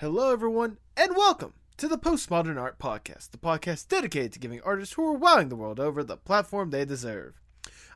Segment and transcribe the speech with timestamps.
[0.00, 4.94] Hello, everyone, and welcome to the Postmodern Art Podcast, the podcast dedicated to giving artists
[4.94, 7.38] who are wowing the world over the platform they deserve.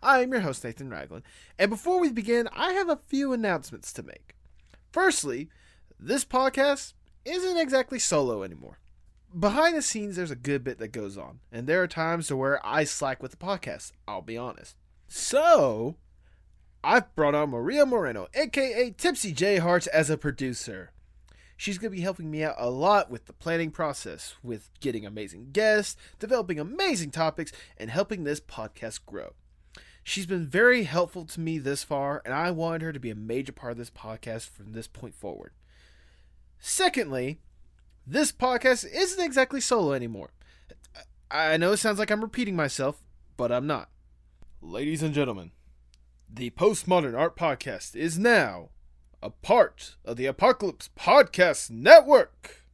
[0.02, 1.22] I am your host, Nathan Ragland,
[1.58, 4.36] and before we begin, I have a few announcements to make.
[4.92, 5.48] Firstly,
[5.98, 6.92] this podcast
[7.24, 8.80] isn't exactly solo anymore.
[9.34, 12.60] Behind the scenes, there's a good bit that goes on, and there are times where
[12.66, 14.76] I slack with the podcast, I'll be honest.
[15.08, 15.96] So,
[16.84, 20.90] I've brought on Maria Moreno, aka Tipsy J Hearts, as a producer.
[21.56, 25.06] She's going to be helping me out a lot with the planning process, with getting
[25.06, 29.34] amazing guests, developing amazing topics, and helping this podcast grow.
[30.02, 33.14] She's been very helpful to me this far, and I wanted her to be a
[33.14, 35.52] major part of this podcast from this point forward.
[36.58, 37.40] Secondly,
[38.06, 40.30] this podcast isn't exactly solo anymore.
[41.30, 43.02] I know it sounds like I'm repeating myself,
[43.36, 43.88] but I'm not.
[44.60, 45.52] Ladies and gentlemen,
[46.28, 48.70] the Postmodern Art Podcast is now
[49.24, 52.66] a part of the Apocalypse Podcast Network.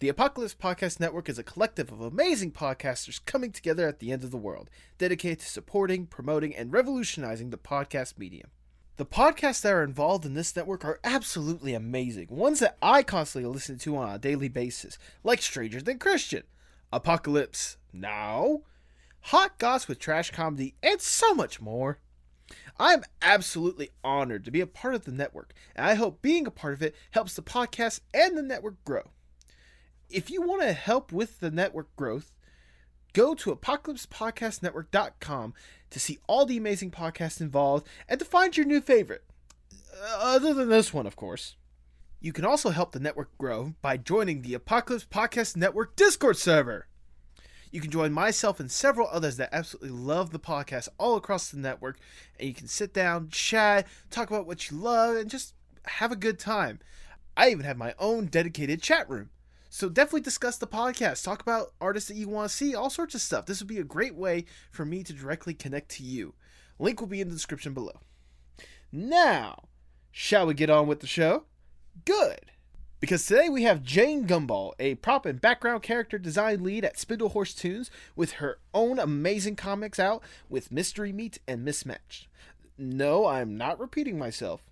[0.00, 4.22] The Apocalypse Podcast Network is a collective of amazing podcasters coming together at the end
[4.22, 8.50] of the world, dedicated to supporting, promoting, and revolutionizing the podcast medium.
[8.98, 13.50] The podcasts that are involved in this network are absolutely amazing, ones that I constantly
[13.50, 16.42] listen to on a daily basis, like Stranger Than Christian,
[16.92, 18.60] Apocalypse Now,
[19.20, 21.98] Hot Goss with Trash Comedy, and so much more.
[22.78, 26.50] I'm absolutely honored to be a part of the network, and I hope being a
[26.50, 29.10] part of it helps the podcast and the network grow.
[30.08, 32.32] If you want to help with the network growth,
[33.12, 35.54] go to apocalypsepodcastnetwork.com
[35.90, 39.24] to see all the amazing podcasts involved and to find your new favorite.
[39.92, 41.56] Uh, other than this one, of course.
[42.20, 46.88] You can also help the network grow by joining the Apocalypse Podcast Network Discord server.
[47.70, 51.58] You can join myself and several others that absolutely love the podcast all across the
[51.58, 51.98] network,
[52.38, 56.16] and you can sit down, chat, talk about what you love, and just have a
[56.16, 56.78] good time.
[57.36, 59.30] I even have my own dedicated chat room.
[59.68, 63.14] So definitely discuss the podcast, talk about artists that you want to see, all sorts
[63.14, 63.46] of stuff.
[63.46, 66.34] This would be a great way for me to directly connect to you.
[66.78, 68.00] Link will be in the description below.
[68.90, 69.64] Now,
[70.12, 71.44] shall we get on with the show?
[72.04, 72.52] Good.
[73.06, 77.56] Because today we have Jane Gumball, a prop and background character design lead at Spindlehorse
[77.56, 82.26] Toons, with her own amazing comics out with Mystery Meat and Mismatched.
[82.76, 84.64] No, I'm not repeating myself.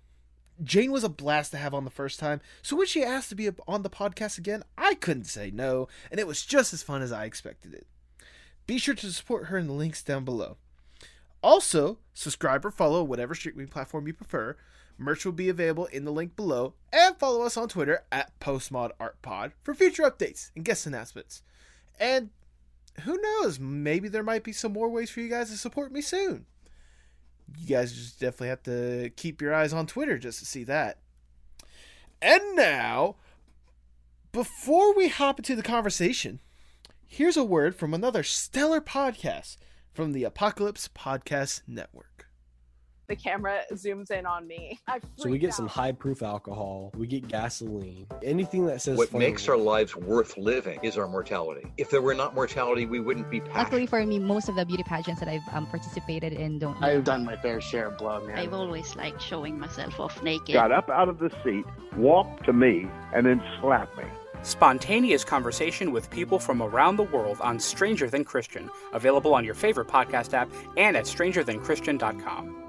[0.61, 3.35] Jane was a blast to have on the first time, so when she asked to
[3.35, 7.01] be on the podcast again, I couldn't say no, and it was just as fun
[7.01, 7.87] as I expected it.
[8.67, 10.57] Be sure to support her in the links down below.
[11.41, 14.57] Also, subscribe or follow whatever streaming platform you prefer.
[14.97, 19.51] Merch will be available in the link below, and follow us on Twitter at PostmodArtPod
[19.61, 21.43] for future updates and guest announcements.
[21.99, 22.29] And
[23.01, 26.01] who knows, maybe there might be some more ways for you guys to support me
[26.01, 26.45] soon.
[27.57, 30.99] You guys just definitely have to keep your eyes on Twitter just to see that.
[32.21, 33.17] And now,
[34.31, 36.39] before we hop into the conversation,
[37.05, 39.57] here's a word from another stellar podcast
[39.93, 42.14] from the Apocalypse Podcast Network
[43.07, 44.79] the camera zooms in on me.
[45.15, 45.55] so we get out.
[45.55, 50.37] some high proof alcohol, we get gasoline, anything that says what makes our lives worth
[50.37, 51.71] living is our mortality.
[51.77, 53.63] If there were not mortality, we wouldn't be passionate.
[53.63, 56.81] Luckily for me, most of the beauty pageants that I've um, participated in don't.
[56.81, 58.37] I've done my fair share of blood, man.
[58.37, 60.53] I've always liked showing myself off naked.
[60.53, 61.65] Got up out of the seat,
[61.97, 64.05] walked to me, and then slapped me.
[64.45, 69.55] Spontaneous conversation with people from around the world on Stranger Than Christian, available on your
[69.55, 72.64] favorite podcast app and at strangerthanchristian.com.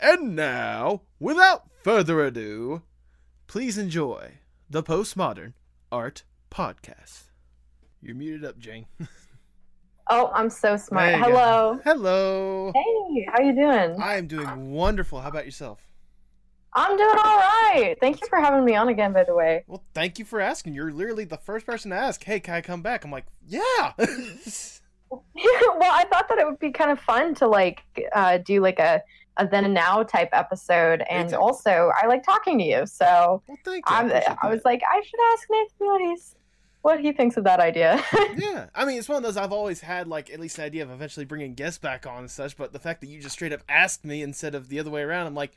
[0.00, 2.82] And now, without further ado,
[3.48, 4.34] please enjoy
[4.70, 5.54] the Postmodern
[5.90, 6.22] Art
[6.52, 7.24] Podcast.
[8.00, 8.86] You're muted up, Jane.
[10.10, 11.14] oh, I'm so smart.
[11.14, 11.74] Hello.
[11.74, 11.80] Go.
[11.82, 12.72] Hello.
[12.76, 14.00] Hey, how you doing?
[14.00, 15.20] I am doing wonderful.
[15.20, 15.80] How about yourself?
[16.74, 17.96] I'm doing all right.
[18.00, 19.64] Thank you for having me on again, by the way.
[19.66, 20.74] Well, thank you for asking.
[20.74, 23.04] You're literally the first person to ask, hey, can I come back?
[23.04, 23.62] I'm like, yeah.
[23.98, 24.06] yeah
[25.10, 27.82] well, I thought that it would be kind of fun to like
[28.12, 29.02] uh, do like a
[29.38, 31.02] a then and now type episode.
[31.08, 31.36] And exactly.
[31.36, 32.86] also, I like talking to you.
[32.86, 33.82] So well, you.
[33.86, 36.34] I, I was like, I should ask Nathan what he's
[36.82, 38.02] what he thinks of that idea.
[38.36, 40.82] yeah, I mean, it's one of those I've always had like at least an idea
[40.82, 42.56] of eventually bringing guests back on and such.
[42.56, 45.02] But the fact that you just straight up asked me instead of the other way
[45.02, 45.52] around, I'm like,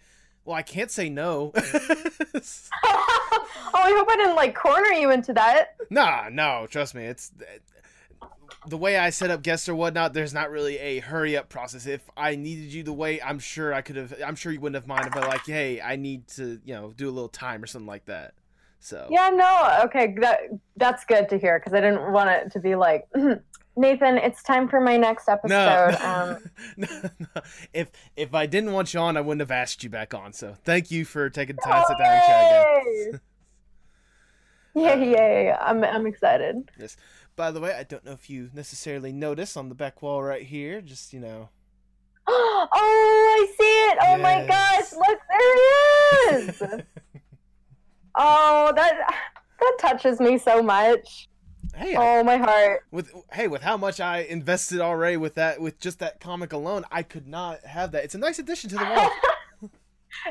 [0.45, 1.51] well, I can't say no.
[1.55, 1.61] oh,
[3.73, 5.75] I hope I didn't like corner you into that.
[5.89, 7.31] Nah, no, trust me, it's
[8.67, 11.85] the way I set up guests or whatnot, there's not really a hurry up process.
[11.85, 14.13] If I needed you the way, I'm sure I could have.
[14.25, 17.09] I'm sure you wouldn't have minded, but like, hey, I need to, you know, do
[17.09, 18.33] a little time or something like that.
[18.79, 20.39] So yeah, no, okay, that
[20.75, 23.07] that's good to hear because I didn't want it to be like.
[23.77, 25.49] Nathan, it's time for my next episode.
[25.49, 26.87] No, um, no,
[27.19, 27.41] no,
[27.73, 30.33] If if I didn't want you on, I wouldn't have asked you back on.
[30.33, 33.21] So thank you for taking the time to sit down and chat again.
[34.75, 35.57] Yeah, Uh, yeah.
[35.61, 36.69] I'm I'm excited.
[37.35, 40.43] By the way, I don't know if you necessarily notice on the back wall right
[40.43, 41.49] here, just you know.
[42.27, 43.97] oh, I see it.
[44.01, 46.61] Oh my gosh, look, there he is.
[48.15, 49.13] oh, that
[49.59, 51.29] that touches me so much.
[51.75, 52.81] Hey, I- Oh my heart.
[52.91, 56.83] with hey, with how much I invested already with that, with just that comic alone,
[56.91, 58.03] I could not have that.
[58.03, 59.09] It's a nice addition to the wall.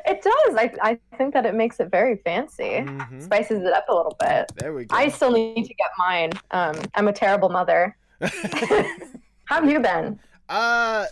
[0.06, 0.56] It does.
[0.56, 2.80] I I think that it makes it very fancy.
[2.84, 3.22] Mhm.
[3.22, 4.52] Spices it up a little bit.
[4.56, 4.94] There we go.
[4.96, 6.32] I still need to get mine.
[6.50, 7.96] Um, I'm a terrible mother.
[8.20, 10.18] How have you been?
[10.48, 11.06] uh,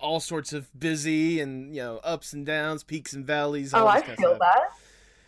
[0.00, 3.72] all sorts of busy and you know ups and downs, peaks and valleys.
[3.72, 4.54] Oh, I this kind of feel stuff.
[4.54, 4.70] that.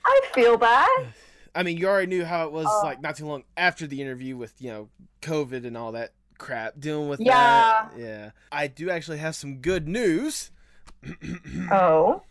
[0.06, 1.04] I feel that.
[1.54, 2.80] I mean, you already knew how it was Oh.
[2.84, 4.88] like not too long after the interview with you know
[5.22, 7.32] COVID and all that crap, dealing with Yeah.
[7.34, 7.90] that.
[7.98, 10.50] Yeah, I do actually have some good news.
[11.70, 12.22] Oh.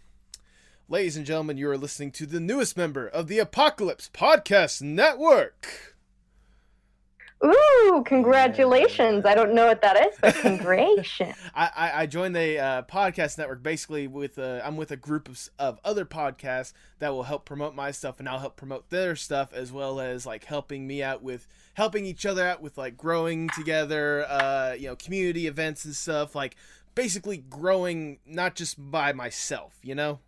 [0.90, 5.98] Ladies and gentlemen, you are listening to the newest member of the Apocalypse Podcast Network.
[7.44, 9.26] Ooh, congratulations.
[9.26, 11.36] I don't know what that is, but congratulations.
[11.54, 15.28] I, I, I joined the uh, podcast network basically with a, I'm with a group
[15.28, 19.18] of, of other podcasts that will help promote my stuff and I'll help promote their
[19.18, 22.96] stuff as well as like helping me out with helping each other out with like
[22.96, 26.56] growing together, uh, you know, community events and stuff like
[26.96, 30.20] basically growing not just by myself, you know.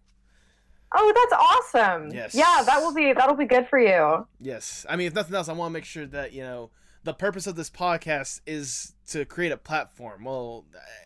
[0.96, 2.12] Oh, that's awesome.
[2.12, 2.34] Yes.
[2.34, 4.26] Yeah, that will be that'll be good for you.
[4.40, 4.86] Yes.
[4.90, 6.72] I mean, if nothing else, I want to make sure that, you know,
[7.04, 10.24] the purpose of this podcast is to create a platform.
[10.24, 10.66] Well,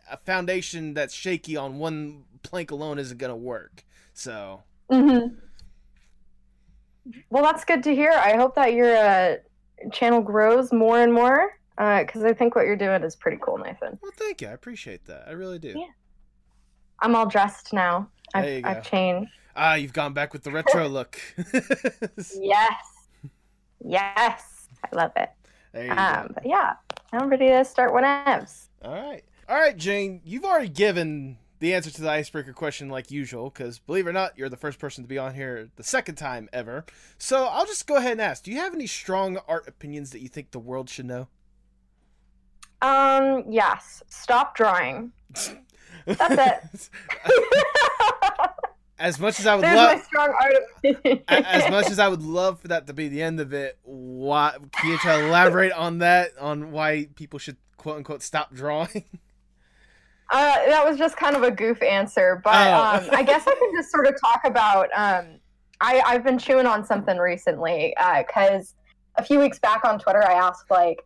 [0.10, 3.84] a foundation that's shaky on one plank alone isn't going to work.
[4.14, 5.28] So, hmm
[7.30, 8.12] Well, that's good to hear.
[8.12, 9.36] I hope that your uh,
[9.92, 14.00] channel grows more and more because I think what you're doing is pretty cool, Nathan.
[14.02, 14.48] well, thank you.
[14.48, 15.26] I appreciate that.
[15.28, 15.70] I really do.
[15.78, 15.86] Yeah.
[17.02, 18.10] I'm all dressed now.
[18.34, 18.64] I've.
[18.64, 19.30] I've changed.
[19.56, 21.20] Ah, you've gone back with the retro look.
[22.36, 22.86] Yes.
[23.86, 24.68] Yes.
[24.84, 25.30] I love it.
[25.74, 26.34] there you Um, go.
[26.36, 26.74] but yeah,
[27.12, 28.68] I'm ready to start whenevs.
[28.84, 29.24] All right.
[29.50, 33.80] All right, Jane, you've already given the answer to the icebreaker question like usual because
[33.80, 36.50] believe it or not, you're the first person to be on here the second time
[36.52, 36.86] ever.
[37.18, 40.20] So I'll just go ahead and ask do you have any strong art opinions that
[40.22, 41.28] you think the world should know?
[42.82, 44.04] Um, yes.
[44.10, 45.12] Stop drawing.
[46.06, 46.90] That's
[49.04, 51.24] as much as I would love, strong art opinion.
[51.28, 54.56] as much as I would love for that to be the end of it, why
[54.72, 59.04] can you try to elaborate on that on why people should quote unquote stop drawing?
[60.32, 63.04] Uh, that was just kind of a goof answer, but Oh.
[63.06, 64.88] um, I guess I can just sort of talk about.
[64.96, 65.38] Um,
[65.80, 68.74] I, I've been chewing on something recently because
[69.16, 71.06] a few weeks back on Twitter, I asked like,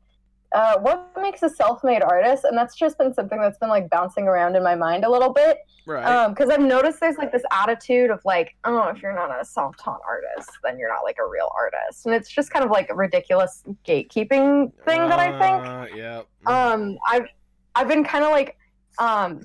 [0.54, 4.28] uh, "What makes a self-made artist?" And that's just been something that's been like bouncing
[4.28, 6.28] around in my mind a little bit right.
[6.30, 10.02] because I've noticed there's like this attitude of like, "Oh, if you're not a self-taught
[10.08, 12.96] artist, then you're not like a real artist," and it's just kind of like a
[12.96, 16.22] ridiculous gatekeeping thing that I think Uh, yeah.
[16.46, 17.28] um i've
[17.76, 18.58] i've been kind of like
[19.00, 19.42] um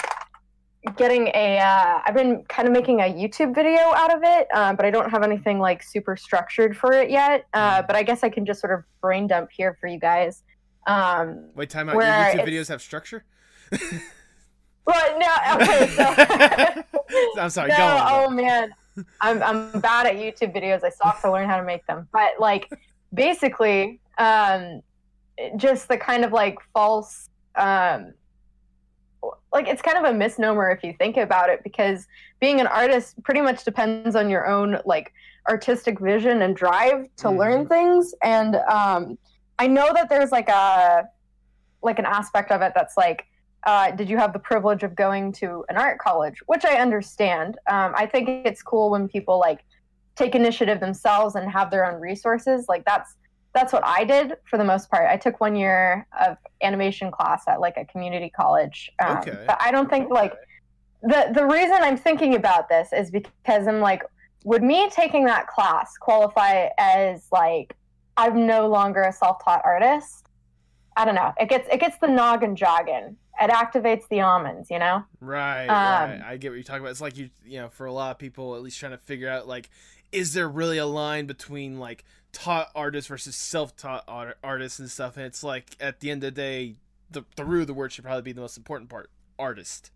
[0.97, 4.73] getting a uh, i've been kind of making a youtube video out of it uh,
[4.73, 8.25] but i don't have anything like super structured for it yet uh, but i guess
[8.25, 10.43] i can just sort of brain dump here for you guys
[10.87, 11.95] um Wait, time out.
[11.95, 13.25] Your YouTube videos have structure?
[13.71, 16.85] but no okay so
[17.39, 17.69] I'm sorry.
[17.71, 18.25] no, go on.
[18.25, 18.75] oh man,
[19.21, 20.85] I'm I'm bad at YouTube videos.
[20.85, 22.09] I still have to learn how to make them.
[22.13, 22.73] But like,
[23.15, 24.83] basically, um,
[25.57, 28.13] just the kind of like false, um,
[29.53, 32.07] like it's kind of a misnomer if you think about it, because
[32.41, 35.13] being an artist pretty much depends on your own like
[35.49, 38.15] artistic vision and drive to learn things.
[38.23, 39.19] And um,
[39.59, 41.05] I know that there's like a
[41.83, 43.27] like an aspect of it that's like
[43.65, 46.41] uh, did you have the privilege of going to an art college?
[46.47, 47.59] Which i understand.
[47.71, 49.61] Um, i think it's cool when people like
[50.17, 52.67] take initiative themselves and have their own resources.
[52.69, 53.15] Like that's
[53.55, 55.07] that's what i did for the most part.
[55.09, 58.91] I took one year of animation class at like a community college.
[59.05, 59.45] Um, Okay.
[59.47, 60.35] but i don't think like
[61.03, 64.03] the the reason i'm thinking about this is because i'm like
[64.45, 67.75] would me taking that class qualify as like
[68.17, 70.27] i'm no longer a self-taught artist
[70.97, 74.79] i don't know it gets it gets the noggin jogging it activates the almonds you
[74.79, 76.23] know Right, Um, right.
[76.25, 76.91] I get what you're talking about.
[76.91, 79.29] It's like you, you know, for a lot of people, at least trying to figure
[79.29, 79.71] out like,
[80.11, 85.17] is there really a line between like taught artists versus self-taught art- artists and stuff?
[85.17, 86.75] And it's like at the end of the day,
[87.11, 89.91] the the root of the word should probably be the most important part: artist.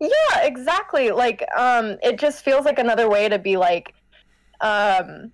[0.00, 3.94] yeah exactly like um it just feels like another way to be like
[4.60, 5.30] um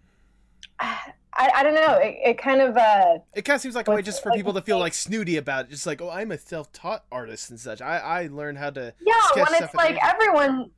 [1.37, 1.99] i, I don't know.
[1.99, 4.39] It, it kind of uh It kind of seems like a way just for like,
[4.39, 7.61] people to feel like snooty about it, just like, oh, I'm a self-taught artist and
[7.61, 7.81] such.
[7.81, 10.71] I I learned how to yeah when it's like everyone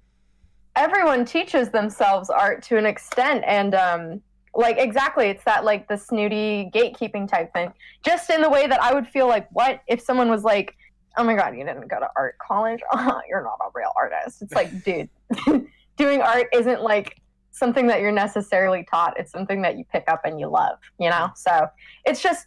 [0.76, 4.20] everyone teaches themselves art to an extent and um
[4.54, 7.72] like exactly it's that like the snooty gatekeeping type thing.
[8.04, 10.76] Just in the way that i would feel like what if someone was like
[11.16, 12.80] oh my god you didn't go to art college?
[12.92, 14.42] Oh, you're not a real artist.
[14.42, 15.08] It's like dude
[15.96, 17.20] doing art isn't like
[17.58, 21.08] something that you're necessarily taught it's something that you pick up and you love you
[21.10, 21.66] know so
[22.04, 22.46] it's just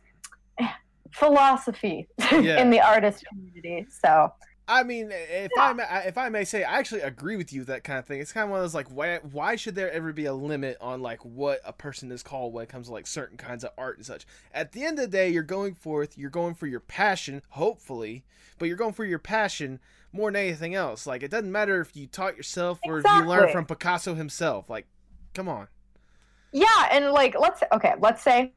[0.59, 0.67] eh,
[1.11, 2.59] philosophy Yeah.
[2.61, 4.31] in the artist community so
[4.67, 7.67] I mean, if I may, if I may say, I actually agree with you with
[7.67, 8.21] that kind of thing.
[8.21, 10.77] It's kind of one of those like, why why should there ever be a limit
[10.79, 13.71] on like what a person is called when it comes to like certain kinds of
[13.77, 14.25] art and such?
[14.53, 18.23] At the end of the day, you're going forth, you're going for your passion, hopefully,
[18.59, 19.79] but you're going for your passion
[20.13, 21.05] more than anything else.
[21.05, 23.51] Like it doesn't matter if you taught yourself or if you learned Exactly.
[23.51, 24.69] from Picasso himself.
[24.69, 24.85] Like,
[25.33, 25.67] come on.
[26.53, 28.53] Yeah, and like let's okay, let's say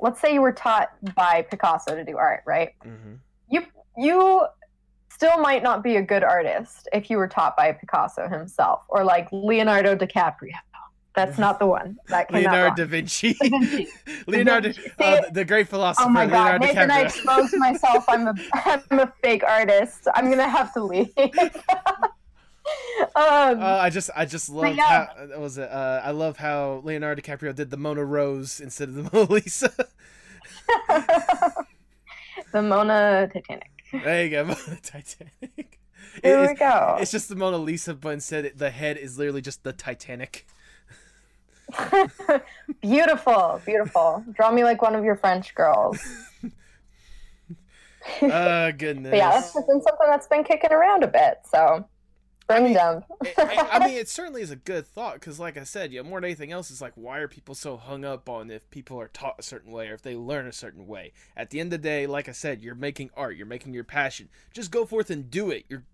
[0.00, 2.70] let's say you were taught by Picasso to do art, right?
[2.84, 3.14] Mm-hmm.
[3.48, 3.62] You
[3.96, 4.46] you
[5.10, 9.04] still might not be a good artist if you were taught by Picasso himself or
[9.04, 10.52] like Leonardo DiCaprio.
[11.14, 11.96] That's not the one.
[12.08, 13.32] That Leonardo da Vinci.
[13.32, 13.88] Da Vinci.
[14.26, 16.06] Leonardo, See, uh, the great philosopher.
[16.06, 18.04] Oh my god, Leonardo Nathan, I exposed myself.
[18.06, 20.08] I'm a I'm a fake artist.
[20.14, 21.08] I'm gonna have to leave.
[23.14, 25.08] um, Uh, I just, I just love yeah.
[25.32, 25.70] how was it.
[25.70, 29.72] Uh, I love how Leonardo DiCaprio did the Mona Rose instead of the Mona Lisa.
[32.52, 33.70] the Mona Titanic.
[33.92, 35.78] there you go, Mona Titanic.
[36.22, 36.96] Here It- we go.
[37.00, 40.46] It's just the Mona Lisa, but instead the head is literally just the Titanic.
[42.80, 44.24] beautiful, beautiful.
[44.32, 45.98] Draw me like one of your French girls.
[48.22, 49.10] Oh goodness.
[49.10, 51.38] But yeah, that's been something that's been kicking around a bit.
[51.50, 51.84] So
[52.46, 53.04] bring them.
[53.38, 56.20] I, I mean, it certainly is a good thought because, like I said, know, more
[56.20, 59.08] than anything else, it's like why are people so hung up on if people are
[59.08, 61.12] taught a certain way or if they learn a certain way?
[61.36, 63.84] At the end of the day, like I said, you're making art, you're making your
[63.84, 64.28] passion.
[64.52, 65.64] Just go forth and do it.
[65.68, 65.84] You're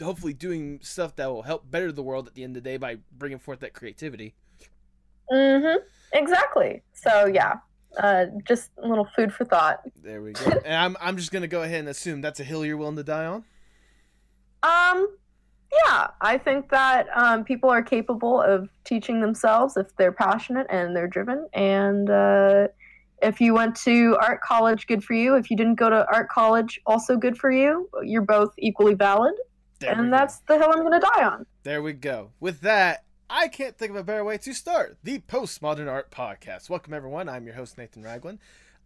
[0.00, 2.76] hopefully doing stuff that will help better the world at the end of the day
[2.76, 4.34] by bringing forth that creativity.
[5.30, 5.82] Mm-hmm.
[6.12, 6.82] Exactly.
[6.92, 7.54] So yeah,
[7.98, 9.80] uh, just a little food for thought.
[10.02, 10.50] There we go.
[10.64, 13.04] and I'm I'm just gonna go ahead and assume that's a hill you're willing to
[13.04, 13.44] die on.
[14.62, 15.08] Um,
[15.72, 20.96] yeah, I think that um, people are capable of teaching themselves if they're passionate and
[20.96, 21.48] they're driven.
[21.52, 22.68] And uh,
[23.22, 25.36] if you went to art college, good for you.
[25.36, 27.88] If you didn't go to art college, also good for you.
[28.02, 29.34] You're both equally valid.
[29.78, 31.46] There and that's the hill I'm going to die on.
[31.62, 32.32] There we go.
[32.40, 36.68] With that, I can't think of a better way to start the Postmodern Art Podcast.
[36.68, 37.28] Welcome, everyone.
[37.28, 38.38] I'm your host, Nathan Ragland.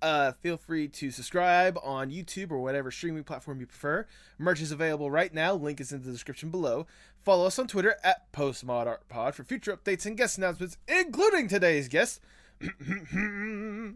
[0.03, 4.07] Uh, feel free to subscribe on YouTube or whatever streaming platform you prefer.
[4.39, 5.55] Merch is available right now.
[5.55, 6.87] Link is in the description below.
[7.25, 12.21] Follow us on Twitter at PostmodArtPod for future updates and guest announcements, including today's guest.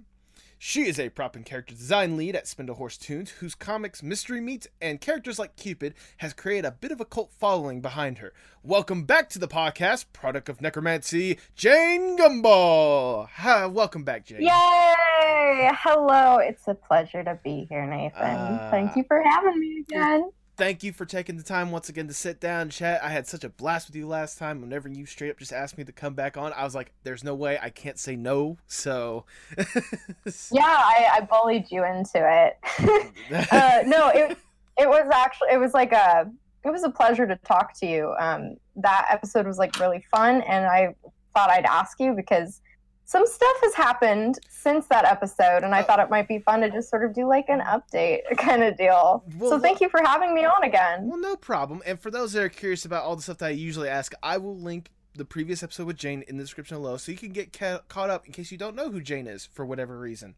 [0.60, 4.66] She is a prop and character design lead at Spindlehorse Toons, whose comics Mystery Meat
[4.82, 8.32] and characters like Cupid has created a bit of a cult following behind her.
[8.64, 13.28] Welcome back to the podcast, product of necromancy, Jane Gumball.
[13.34, 14.42] Hi, welcome back, Jane.
[14.42, 14.94] Yay!
[15.80, 16.38] Hello.
[16.38, 18.22] It's a pleasure to be here, Nathan.
[18.22, 20.30] Uh, Thank you for having me again.
[20.56, 23.02] Thank you for taking the time once again to sit down and chat.
[23.02, 24.60] I had such a blast with you last time.
[24.60, 27.22] Whenever you straight up just asked me to come back on, I was like, "There's
[27.22, 29.24] no way I can't say no." So,
[30.50, 32.58] Yeah, I, I bullied you into it.
[33.52, 34.36] uh, no, it
[34.76, 36.28] it was actually it was like a
[36.64, 38.14] it was a pleasure to talk to you.
[38.18, 40.94] Um, that episode was like really fun, and I
[41.34, 42.62] thought I'd ask you because
[43.08, 46.68] some stuff has happened since that episode, and I thought it might be fun to
[46.68, 49.24] just sort of do like an update kind of deal.
[49.38, 51.08] Well, so thank you for having me on again.
[51.08, 51.80] Well, no problem.
[51.86, 54.36] And for those that are curious about all the stuff that I usually ask, I
[54.36, 57.50] will link the previous episode with Jane in the description below so you can get
[57.50, 60.34] ca- caught up in case you don't know who Jane is for whatever reason.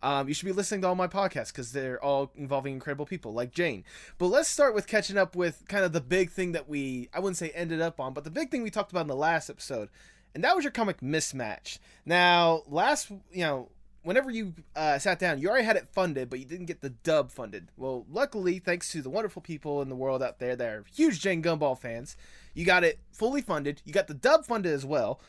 [0.00, 3.32] Um, you should be listening to all my podcasts because they're all involving incredible people
[3.32, 3.82] like Jane.
[4.18, 7.18] But let's start with catching up with kind of the big thing that we, I
[7.18, 9.50] wouldn't say ended up on, but the big thing we talked about in the last
[9.50, 9.88] episode.
[10.34, 11.78] And that was your comic Mismatch.
[12.06, 13.68] Now, last, you know,
[14.02, 16.90] whenever you uh, sat down, you already had it funded, but you didn't get the
[16.90, 17.68] dub funded.
[17.76, 21.20] Well, luckily, thanks to the wonderful people in the world out there that are huge
[21.20, 22.16] Jane Gumball fans,
[22.54, 23.82] you got it fully funded.
[23.84, 25.20] You got the dub funded as well.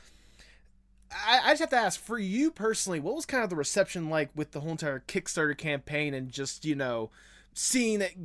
[1.11, 4.09] I, I just have to ask, for you personally, what was kind of the reception
[4.09, 7.11] like with the whole entire Kickstarter campaign and just, you know,
[7.53, 8.15] seeing it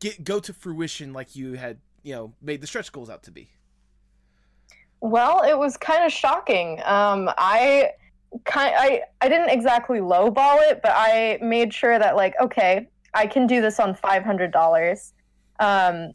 [0.00, 3.30] get go to fruition like you had, you know, made the stretch goals out to
[3.30, 3.48] be?
[5.00, 6.80] Well, it was kind of shocking.
[6.84, 7.90] Um, I
[8.44, 13.26] kind I I didn't exactly lowball it, but I made sure that like okay, I
[13.26, 15.12] can do this on five hundred dollars.
[15.60, 16.12] Um,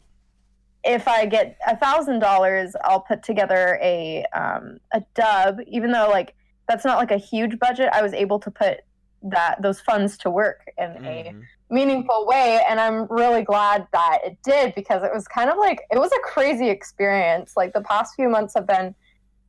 [0.84, 5.58] if I get a thousand dollars, I'll put together a um, a dub.
[5.66, 6.34] Even though like
[6.68, 8.80] that's not like a huge budget, I was able to put
[9.22, 11.46] that those funds to work in a Mhm.
[11.70, 15.80] meaningful way and i'm really glad that it did because it was kind of like
[15.90, 18.94] it was a crazy experience like the past few months have been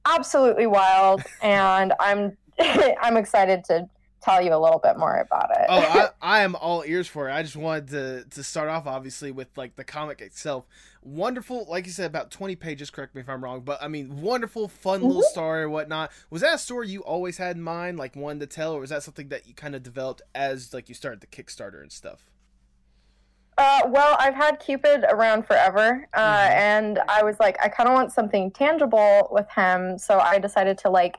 [0.05, 3.89] absolutely wild and i'm I'm excited to
[4.21, 5.65] tell you a little bit more about it.
[5.67, 7.33] oh, I, I am all ears for it.
[7.33, 10.65] I just wanted to to start off obviously with like the comic itself.
[11.05, 12.89] Wonderful, like you said, about twenty pages.
[12.89, 15.25] Correct me if I'm wrong, but I mean, wonderful, fun little Mhm.
[15.25, 16.11] story or whatnot.
[16.29, 18.89] Was that a story you always had in mind, like one to tell, or was
[18.89, 22.29] that something that you kind of developed as like you started the Kickstarter and stuff?
[23.57, 26.51] Uh, well, I've had Cupid around forever, uh, Mhm.
[26.51, 30.77] and I was like, I kind of want something tangible with him, so I decided
[30.79, 31.17] to like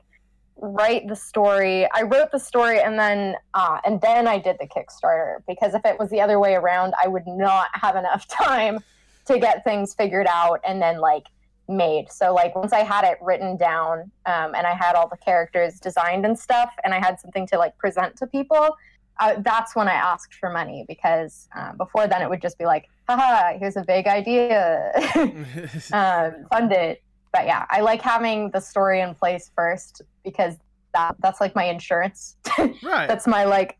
[0.57, 1.87] write the story.
[1.93, 5.85] I wrote the story, and then uh, and then I did the Kickstarter because if
[5.85, 8.79] it was the other way around, I would not have enough time
[9.27, 11.25] to get things figured out and then like
[11.67, 12.11] made.
[12.11, 15.79] So like once I had it written down, um, and I had all the characters
[15.79, 18.75] designed and stuff, and I had something to like present to people
[19.19, 22.65] uh, that's when I asked for money because uh, before then it would just be
[22.65, 24.91] like, haha, here's a vague idea,
[25.93, 27.01] um, fund it.
[27.31, 30.55] But yeah, I like having the story in place first because
[30.93, 32.37] that that's like my insurance.
[32.57, 33.07] right.
[33.07, 33.77] that's my like,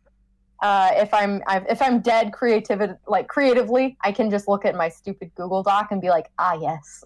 [0.60, 4.74] uh, if I'm I've, if I'm dead creativity like creatively, I can just look at
[4.74, 7.04] my stupid Google Doc and be like, ah yes,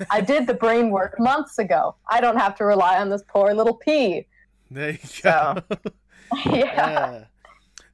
[0.10, 1.94] I did the brain work months ago.
[2.10, 4.26] I don't have to rely on this poor little pea.
[4.70, 5.62] There you go.
[6.46, 6.52] yeah.
[6.52, 7.24] yeah.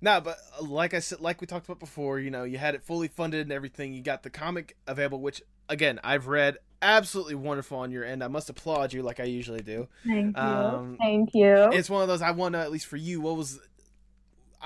[0.01, 2.75] No, but uh, like I said, like we talked about before, you know, you had
[2.75, 3.95] it fully funded and everything.
[3.95, 8.23] You got the comic available, which again I've read, absolutely wonderful on your end.
[8.23, 9.89] I must applaud you, like I usually do.
[10.07, 10.43] Thank you.
[10.43, 11.71] Um, Thank you.
[11.73, 13.21] It's one of those I want to at least for you.
[13.21, 13.61] What was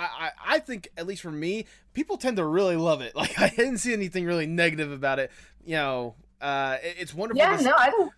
[0.04, 3.12] I, I think at least for me, people tend to really love it.
[3.16, 5.30] Like I didn't see anything really negative about it.
[5.64, 7.38] You know, uh, it- it's wonderful.
[7.38, 8.12] yeah, no, I don't.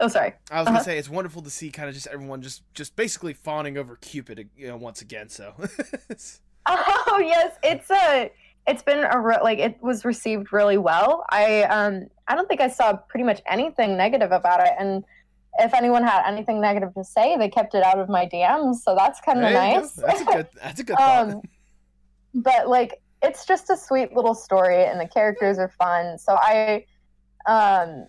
[0.00, 0.32] Oh, sorry.
[0.50, 0.84] I was gonna Uh-huh.
[0.84, 4.48] say it's wonderful to see kind of just everyone just just basically fawning over Cupid,
[4.56, 5.28] you know, once again.
[5.28, 5.54] So
[6.66, 8.30] Oh yes, it's a.
[8.66, 11.26] It's been a re- like it was received really well.
[11.30, 15.04] I um I don't think I saw pretty much anything negative about it, and
[15.58, 18.76] if anyone had anything negative to say, they kept it out of my DMs.
[18.76, 19.54] So that's kind of go.
[19.54, 19.92] nice.
[19.92, 20.48] That's a good.
[20.62, 21.30] That's a good thought.
[21.30, 21.42] um,
[22.34, 26.18] but like it's just a sweet little story, and the characters are fun.
[26.18, 26.84] So I
[27.46, 28.06] um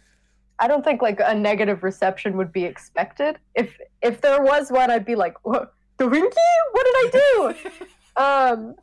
[0.60, 3.40] I don't think like a negative reception would be expected.
[3.56, 6.36] If if there was one, I'd be like, what, the Winky?
[6.72, 7.56] What did I do?
[8.22, 8.76] um,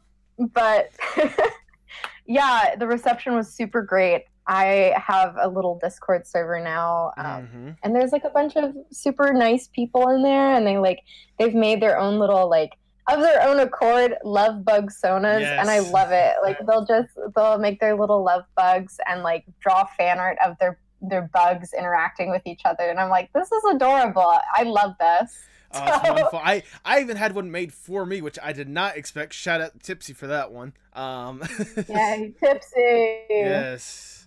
[0.53, 0.90] but
[2.27, 4.25] yeah, the reception was super great.
[4.46, 7.76] I have a little Discord server now, um, Mhm.
[7.83, 11.00] and there's like a bunch of super nice people in there, and they like
[11.38, 12.72] they've made their own little like
[13.09, 16.35] of their own accord love bug sonas, and I love it.
[16.42, 20.57] Like they'll just they'll make their little love bugs and like draw fan art of
[20.59, 24.38] their their bugs interacting with each other, and I'm like, this is adorable.
[24.57, 25.37] I love this.
[25.74, 26.38] Oh, it's wonderful.
[26.44, 29.33] I I even had one made for me, which I did not expect.
[29.35, 30.74] Shout out Tipsy for that one.
[30.92, 31.42] Um,
[31.88, 33.20] Yay, Tipsy.
[33.31, 34.22] yes,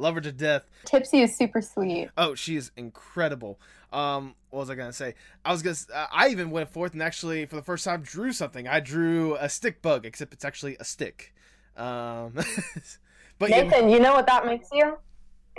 [0.00, 0.64] love her to death.
[0.84, 2.08] Tipsy is super sweet.
[2.16, 3.60] Oh, she is incredible.
[3.92, 5.14] Um, what was I gonna say?
[5.44, 5.76] I was gonna.
[5.92, 8.68] Uh, I even went forth and actually, for the first time, drew something.
[8.68, 11.34] I drew a stick bug, except it's actually a stick.
[11.76, 12.32] Um,
[13.38, 14.96] but yeah, Nathan, you know what that makes you?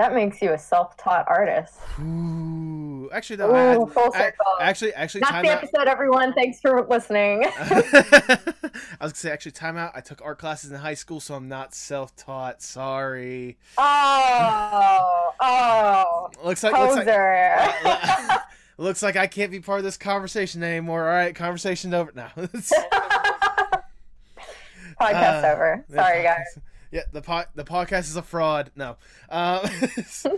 [0.02, 1.76] That makes you a self-taught artist.
[2.00, 4.46] ooh, actually, I, Ooh, full I- circle.
[4.60, 5.58] actually, actually, That's time the out.
[5.64, 6.34] episode, everyone.
[6.34, 7.44] Thanks for listening.
[7.60, 8.40] I
[9.00, 9.92] was gonna say actually time out.
[9.94, 12.64] I took art classes in high school, so I'm not self-taught.
[12.64, 13.60] Sorry.
[13.78, 18.42] oh, oh, Looks like looks like,
[18.80, 21.02] looks like I can't be part of this conversation anymore.
[21.08, 22.32] All right, conversation over now.
[25.00, 25.86] Podcast Uh, over.
[25.94, 26.58] Sorry, guys.
[26.92, 28.72] Yeah, the po- the podcast is a fraud.
[28.76, 28.98] No.
[29.30, 29.66] Um,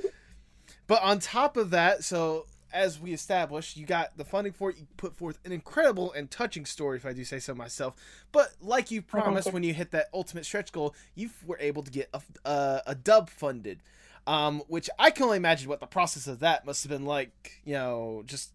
[0.87, 4.77] but on top of that, so as we established, you got the funding for it.
[4.77, 7.95] You put forth an incredible and touching story, if I do say so myself.
[8.31, 11.91] But like you promised, when you hit that ultimate stretch goal, you were able to
[11.91, 13.81] get a, a, a dub funded.
[14.25, 17.61] Um, which I can only imagine what the process of that must have been like.
[17.65, 18.51] You know, just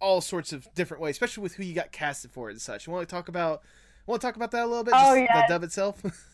[0.00, 2.86] all sorts of different ways, especially with who you got casted for and such.
[2.86, 3.62] You want to talk about?
[4.06, 4.94] Want to talk about that a little bit?
[4.96, 5.46] Oh, Just yeah.
[5.46, 6.02] the dub itself.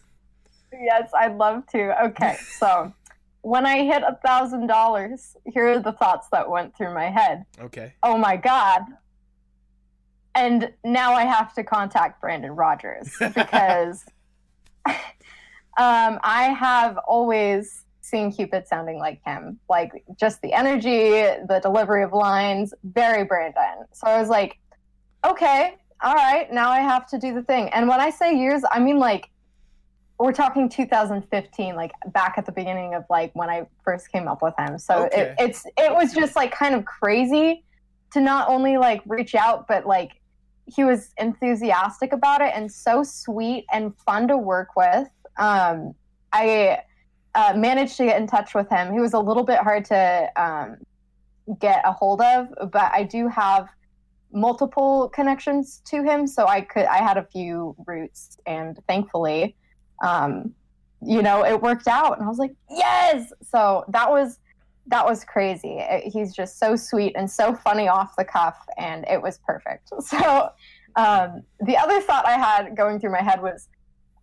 [0.73, 2.05] Yes, I'd love to.
[2.07, 2.93] Okay, so
[3.43, 7.45] when I hit a thousand dollars, here are the thoughts that went through my head.
[7.61, 7.95] okay.
[8.03, 8.83] Oh my god.
[10.35, 14.05] And now I have to contact Brandon Rogers because
[14.87, 19.59] um, I have always seen Cupid sounding like him.
[19.69, 21.11] Like just the energy,
[21.47, 23.87] the delivery of lines, very Brandon.
[23.93, 24.59] So I was like,
[25.27, 27.69] okay, all right, now I have to do the thing.
[27.71, 29.31] And when I say years, I mean like
[30.19, 34.43] we're talking 2015, like back at the beginning of like when I first came up
[34.43, 34.79] with him.
[34.79, 35.21] So Okay.
[35.21, 37.65] it, it's it was just like kind of crazy
[38.13, 40.21] to not only like reach out, but like
[40.67, 45.09] he was enthusiastic about it and so sweet and fun to work with.
[45.37, 45.95] Um,
[46.33, 46.81] I
[47.35, 48.93] uh, managed to get in touch with him.
[48.93, 50.79] He was a little bit hard to um,
[51.61, 53.69] get a hold of, but I do have
[54.33, 59.57] multiple connections to him, so I could I had a few roots, and thankfully,
[60.03, 60.55] um,
[61.01, 63.33] you know, it worked out, and I was like, yes.
[63.51, 64.39] So that was
[64.89, 65.77] that was crazy.
[65.79, 69.91] It- he's just so sweet and so funny off the cuff, and it was perfect.
[70.03, 70.51] So
[70.97, 73.69] um, the other thought I had going through my head was,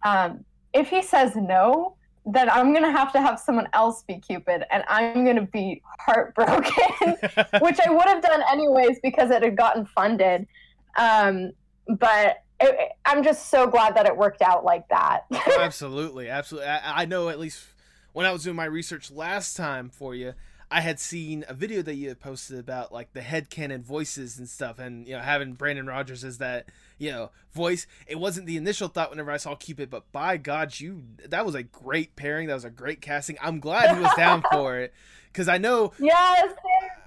[0.03, 4.65] um, if he says no, then I'm gonna have to have someone else be Cupid,
[4.71, 7.15] and I'm gonna be heartbroken,
[7.61, 10.47] which I would have done anyways because it had gotten funded.
[10.97, 11.51] Um,
[11.87, 15.25] but it, I'm just so glad that it worked out like that.
[15.47, 16.69] Oh, absolutely, absolutely.
[16.69, 17.63] I, I know at least
[18.13, 20.33] when I was doing my research last time for you,
[20.71, 24.49] I had seen a video that you had posted about like the headcanon voices and
[24.49, 27.85] stuff, and you know having Brandon Rogers as that you know voice.
[28.07, 31.55] It wasn't the initial thought whenever I saw Cupid, but by God, you that was
[31.55, 32.47] a great pairing.
[32.47, 33.37] That was a great casting.
[33.41, 34.93] I'm glad he was down for it
[35.31, 36.53] because I know yes,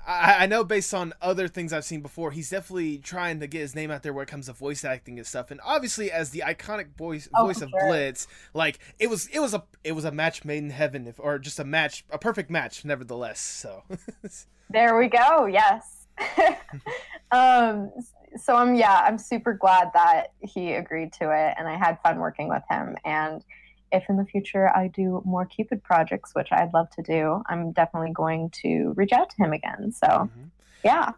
[0.08, 3.60] I, I know based on other things I've seen before, he's definitely trying to get
[3.60, 5.50] his name out there when it comes to voice acting and stuff.
[5.50, 7.88] And obviously, as the iconic voice Oh, voice of sure.
[7.88, 11.20] Blitz, like it was it was a it was a match made in heaven, if,
[11.20, 13.38] or just a match, a perfect match, nevertheless.
[13.40, 13.82] So
[14.70, 15.46] There we go.
[15.46, 16.06] Yes.
[17.30, 17.92] um,
[18.36, 22.18] so I'm yeah, I'm super glad that he agreed to it, and I had fun
[22.18, 22.96] working with him.
[23.04, 23.44] And
[23.92, 27.72] if in the future I do more Cupid projects, which I'd love to do, I'm
[27.72, 29.92] definitely going to reach out to him again.
[29.92, 30.50] So Mhm.
[30.84, 31.12] yeah,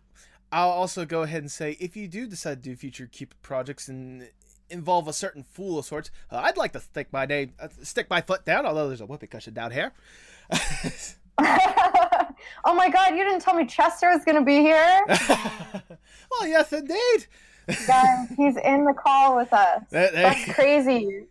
[0.53, 3.89] I'll also go ahead and say if you do decide to do future Cupid projects
[3.89, 4.29] and
[4.69, 8.09] involve a certain fool of sorts, uh, I'd like to stick my name, uh, stick
[8.09, 8.67] my foot down.
[8.67, 9.93] Although there's a whoopee cushion down here.
[12.65, 15.01] oh my God, you didn't tell me Chester was going to be here.
[15.09, 17.27] well, yes, indeed.
[17.87, 19.83] Guys, he's in the call with us.
[19.91, 21.25] That's crazy.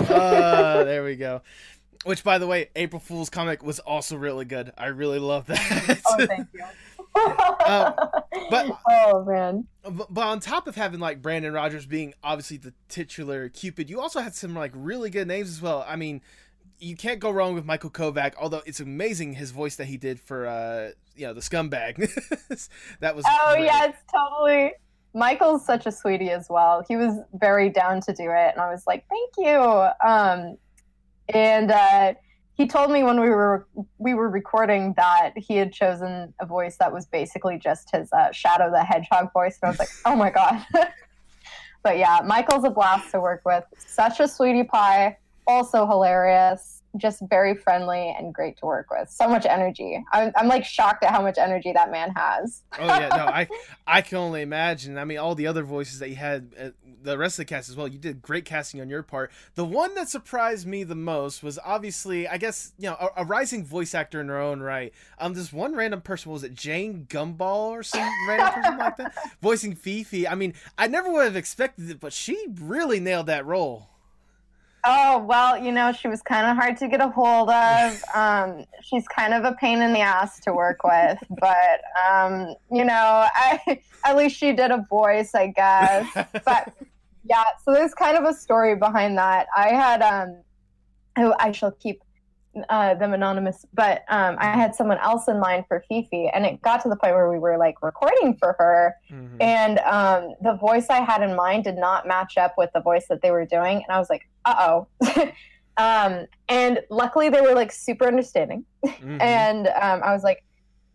[0.00, 1.42] Uh, there we go.
[2.04, 4.72] Which, by the way, April Fool's comic was also really good.
[4.78, 6.00] I really love that.
[6.06, 6.64] Oh, thank you.
[7.16, 7.94] Um,
[8.50, 12.74] but- oh man, but, but on top of having like Brandon Rogers being obviously the
[12.90, 15.82] titular Cupid, you also had some like really good names as well.
[15.88, 16.20] I mean,
[16.78, 18.34] you can't go wrong with Michael Kovach.
[18.38, 21.96] Although it's amazing his voice that he did for uh, you know the scumbag.
[23.00, 23.64] that was Oh great.
[23.64, 24.72] yeah, it's totally.
[25.16, 26.84] Michael's such a sweetie as well.
[26.86, 30.58] He was very down to do it, and I was like, "Thank you." Um,
[31.32, 32.14] and uh,
[32.52, 36.76] he told me when we were we were recording that he had chosen a voice
[36.76, 40.14] that was basically just his uh, Shadow the Hedgehog voice, and I was like, "Oh
[40.14, 40.62] my god!"
[41.82, 43.64] but yeah, Michael's a blast to work with.
[43.78, 49.10] Such a sweetie pie, also hilarious, just very friendly and great to work with.
[49.10, 50.04] So much energy.
[50.12, 52.62] I'm, I'm like shocked at how much energy that man has.
[52.78, 53.48] Oh yeah, no, I
[53.86, 54.98] I can only imagine.
[54.98, 56.70] I mean, all the other voices that you had, uh,
[57.02, 57.88] the rest of the cast as well.
[57.88, 59.30] You did great casting on your part.
[59.54, 63.24] The one that surprised me the most was obviously, I guess, you know, a, a
[63.24, 64.92] rising voice actor in her own right.
[65.18, 69.14] Um, this one random person was it Jane Gumball or some random person like that,
[69.42, 70.28] voicing Fifi.
[70.28, 73.88] I mean, I never would have expected it, but she really nailed that role.
[74.88, 78.02] Oh, well, you know, she was kind of hard to get a hold of.
[78.14, 82.84] Um, she's kind of a pain in the ass to work with, but, um, you
[82.84, 86.06] know, I, at least she did a voice, I guess.
[86.14, 86.72] But
[87.24, 89.48] yeah, so there's kind of a story behind that.
[89.54, 90.40] I had, um,
[91.16, 92.02] who I shall keep
[92.68, 96.62] uh, them anonymous, but um, I had someone else in mind for Fifi, and it
[96.62, 99.36] got to the point where we were like recording for her, Mhm.
[99.40, 103.06] and um, the voice I had in mind did not match up with the voice
[103.08, 104.86] that they were doing, and I was like, uh oh.
[105.76, 109.18] um, and luckily they were like super understanding, Mhm.
[109.22, 110.42] and um, I was like,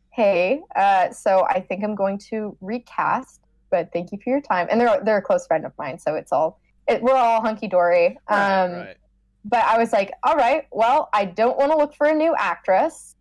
[0.10, 4.68] hey, uh, so I think I'm going to recast, but thank you for your time.
[4.70, 7.68] And they're they're a close friend of mine, so it's all it, we're all hunky
[7.68, 8.18] dory.
[8.30, 8.98] Right, Um, right.
[9.46, 12.36] But I was like, all right, well, I don't want to look for a new
[12.38, 13.16] actress.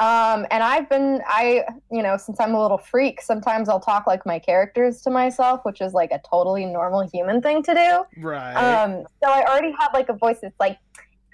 [0.00, 4.06] Um, and I've been, I, you know, since I'm a little freak, sometimes I'll talk
[4.06, 8.22] like my characters to myself, which is like a totally normal human thing to do.
[8.22, 8.54] Right.
[8.54, 10.78] Um, so I already had like a voice that's like,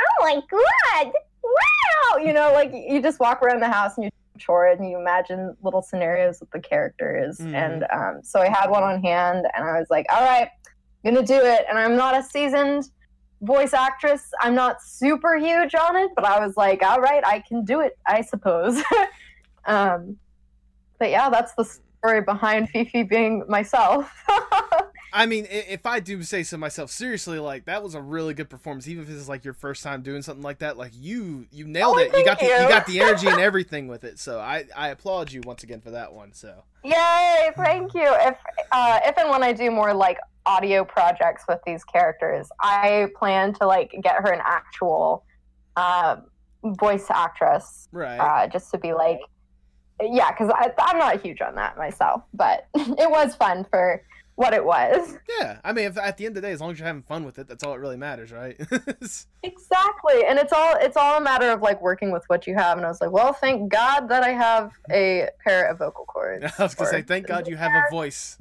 [0.01, 2.25] oh my God, wow.
[2.25, 4.99] You know, like you just walk around the house and you chore it and you
[4.99, 7.39] imagine little scenarios with the characters.
[7.39, 7.55] Mhm.
[7.55, 10.49] And um, so I had one on hand and I was like, all right,
[11.05, 11.67] gonna do it.
[11.69, 12.89] And I'm not a seasoned
[13.45, 14.31] voice actress.
[14.41, 17.81] I'm not super huge on it, but I was like, all right, I can do
[17.81, 18.83] it, I suppose.
[19.67, 20.17] um,
[20.99, 24.11] but yeah, that's the story behind Fifi being myself.
[25.17, 28.51] I mean, if I do say so myself, seriously, like that was a really good
[28.51, 28.89] performance.
[28.89, 31.97] Even if is like your first time doing something like that, like you you nailed
[31.97, 32.13] Oh, it.
[32.13, 32.69] You got the you you.
[32.69, 34.19] got the energy and everything with it.
[34.19, 36.33] So I I applaud you once again for that one.
[36.33, 37.51] So Yay!
[37.57, 38.03] Thank you.
[38.09, 38.37] If
[38.73, 43.55] uh, if and when I do more like audio projects with these characters, I plan
[43.55, 45.25] to like get her an actual
[45.77, 46.17] uh,
[46.65, 49.21] voice actress, right, uh, just to be like,
[50.01, 54.03] yeah, because I'm not huge on that myself, but it was fun for
[54.37, 55.17] what it was.
[55.39, 57.03] Yeah, I mean, if, at the end of the day, as long as you're having
[57.03, 58.61] fun with it, that's all that really matters, right?
[59.43, 62.79] Exactly, and it's all it's all a matter of like working with what you have.
[62.79, 66.47] And I was like, well, thank God that I have a pair of vocal cords.
[66.59, 68.39] I was gonna say, thank God you have a voice.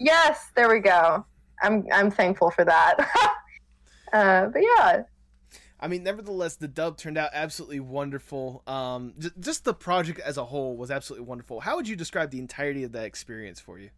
[0.00, 1.24] Yes, there we go.
[1.62, 2.96] I'm I'm thankful for that.
[4.12, 5.02] uh, but yeah,
[5.78, 8.62] I mean, nevertheless, the dub turned out absolutely wonderful.
[8.66, 11.60] Um, j- just the project as a whole was absolutely wonderful.
[11.60, 13.90] How would you describe the entirety of that experience for you?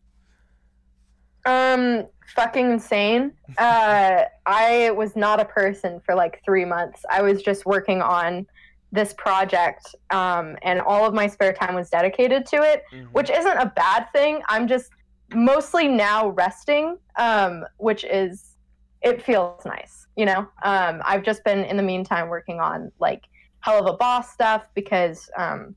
[1.45, 3.33] um, fucking insane.
[3.59, 7.05] Uh, I was not a person for like three months.
[7.11, 8.47] I was just working on
[8.93, 12.85] this project, um, and all of my spare time was dedicated to it.
[13.13, 14.43] which isn't a bad thing.
[14.49, 14.91] I'm just
[15.35, 18.57] mostly now resting, um, which is
[19.03, 20.49] it feels nice, you know.
[20.63, 23.25] Um, I've just been in the meantime working on like
[23.67, 25.75] Helluva Boss stuff because um,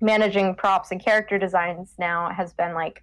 [0.00, 3.02] managing props and character designs now has been like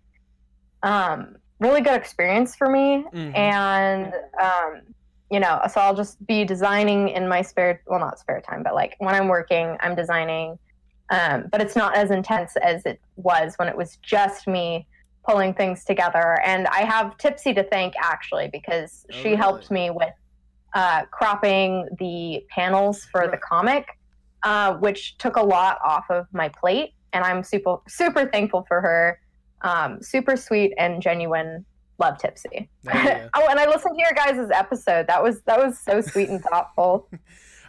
[0.84, 3.36] um, really good experience for me, Mhm.
[3.38, 4.82] and um,
[5.30, 8.74] you know, so I'll just be designing in my spare well, not spare time, but
[8.74, 10.58] like when I'm working, I'm designing
[11.10, 14.88] um, but it's not as intense as it was when it was just me
[15.24, 16.40] pulling things together.
[16.44, 19.36] And I have Tipsy to thank actually because Oh, she really?
[19.38, 20.14] helped me with
[20.74, 23.86] uh, cropping the panels for the comic,
[24.44, 26.94] uh, which took a lot off of my plate.
[27.14, 29.20] And I'm super super thankful for her.
[29.62, 31.66] Um, super sweet and genuine.
[32.00, 32.68] Love Tipsy.
[32.88, 35.06] Oh, and I listened to your guys' episode.
[35.08, 37.08] That was that was so sweet and thoughtful.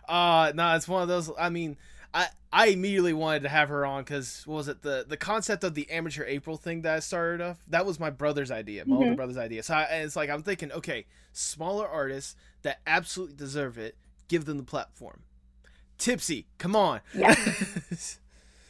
[0.08, 1.30] Uh no, it's one of those.
[1.38, 1.76] I mean,
[2.14, 5.64] I I immediately wanted to have her on because what was it the the concept
[5.64, 7.58] of the amateur April thing that I started off?
[7.68, 9.16] That was my brother's idea, my older Mhm.
[9.16, 9.62] brother's idea.
[9.62, 13.96] So I, it's like I'm thinking, okay, smaller artists that absolutely deserve it,
[14.28, 15.22] give them the platform.
[15.98, 17.00] Tipsy, come on.
[17.14, 17.34] Yeah.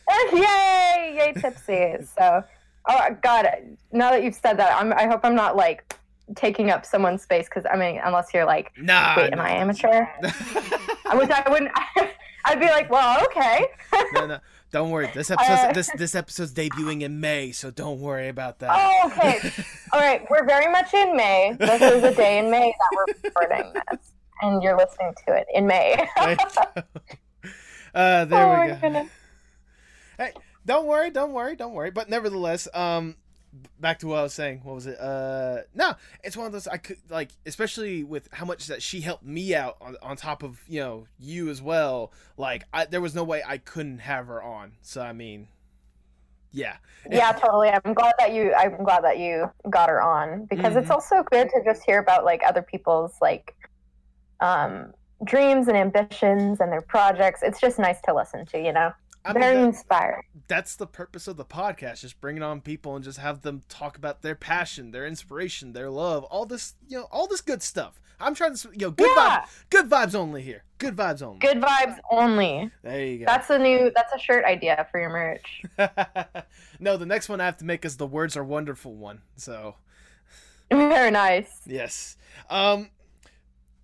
[0.33, 1.15] yay!
[1.17, 1.97] Yay, tipsy.
[2.19, 2.45] So,
[2.89, 3.47] oh God,
[3.93, 5.97] now that you've said that, I'm, I hope I'm not like
[6.37, 9.15] taking up someone's space because I mean, unless you're like, nah.
[9.17, 9.41] wait, am.
[9.41, 10.07] I amateur?
[10.23, 11.73] I Which I wouldn't.
[12.45, 13.67] I'd be like, well, okay.
[14.15, 14.39] no, no,
[14.71, 15.11] don't worry.
[15.15, 18.71] This episode's Uh, this this episode's debuting in May, so don't worry about that.
[18.73, 19.53] Oh, okay.
[19.93, 21.55] All right, we're very much in May.
[21.59, 25.47] This is a day in May that we're recording this, and you're listening to it
[25.55, 26.09] in May.
[27.95, 28.79] There uh, there oh we go.
[28.81, 29.11] goodness.
[30.17, 30.33] Hey,
[30.65, 31.91] don't worry, don't worry, don't worry.
[31.91, 33.17] But nevertheless, um,
[33.81, 34.61] back to what I was saying.
[34.65, 34.99] What was it?
[35.01, 39.01] Uh, no, it's one of those I could like, especially with how much that she
[39.01, 42.13] helped me out on, on top of you know you as well.
[42.37, 44.73] Like, I, there was no way I couldn't have her on.
[44.83, 45.49] So I mean,
[46.53, 46.77] yeah,
[47.11, 50.89] yeah totally i'm glad that you i'm glad that you got her on because it's
[50.89, 50.95] Mhm.
[50.95, 53.57] also good to just hear about like other people's like
[54.41, 54.93] um
[55.25, 58.93] dreams and ambitions and their projects it's just nice to listen to you know
[59.25, 60.23] I mean, very that- inspiring.
[60.49, 63.97] that's the purpose of the podcast just bringing on people and just have them talk
[63.97, 68.01] about their passion their inspiration their love all this you know all this good stuff.
[68.21, 69.41] I'm trying to you know good Yeah.
[69.41, 70.65] vibes good vibes only here.
[70.79, 71.39] Good vibes only.
[71.39, 72.71] Good vibes only.
[72.83, 73.25] There you go.
[73.27, 75.63] That's a new that's a shirt idea for your merch.
[76.81, 79.77] No the next one i have to make is the words are wonderful one so.
[80.71, 81.61] Very nice.
[81.67, 82.17] Yes.
[82.51, 82.91] Um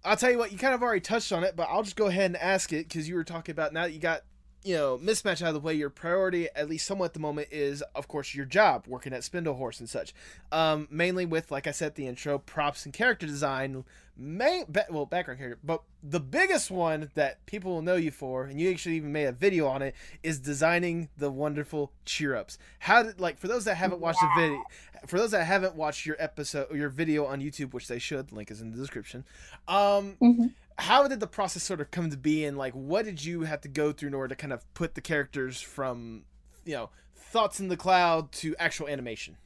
[0.05, 2.07] i'll tell you what you kind of already touched on it but i'll just go
[2.07, 4.23] ahead and ask it because you were talking about now that you got
[4.65, 7.47] you know mismatch out of the way your priority at least somewhat at the moment
[7.51, 10.13] is of course your job working at spindle horse and such
[10.51, 13.85] um mainly with like i said the intro props and character design
[14.17, 18.45] main ba- well background character but the biggest one that people will know you for
[18.47, 19.95] and you actually even made a video on it
[20.25, 24.63] is designing the wonderful cherubs how did like for those that haven't watched the video
[25.07, 28.51] for those that haven't watched your episode your video on youtube which they should link
[28.51, 29.25] is in the description
[29.69, 30.53] um Mhm.
[30.79, 33.61] How did the process sort of come to be and like what did you have
[33.61, 36.23] to go through in order to kind of put the characters from
[36.65, 39.37] you know thoughts in the cloud to actual animation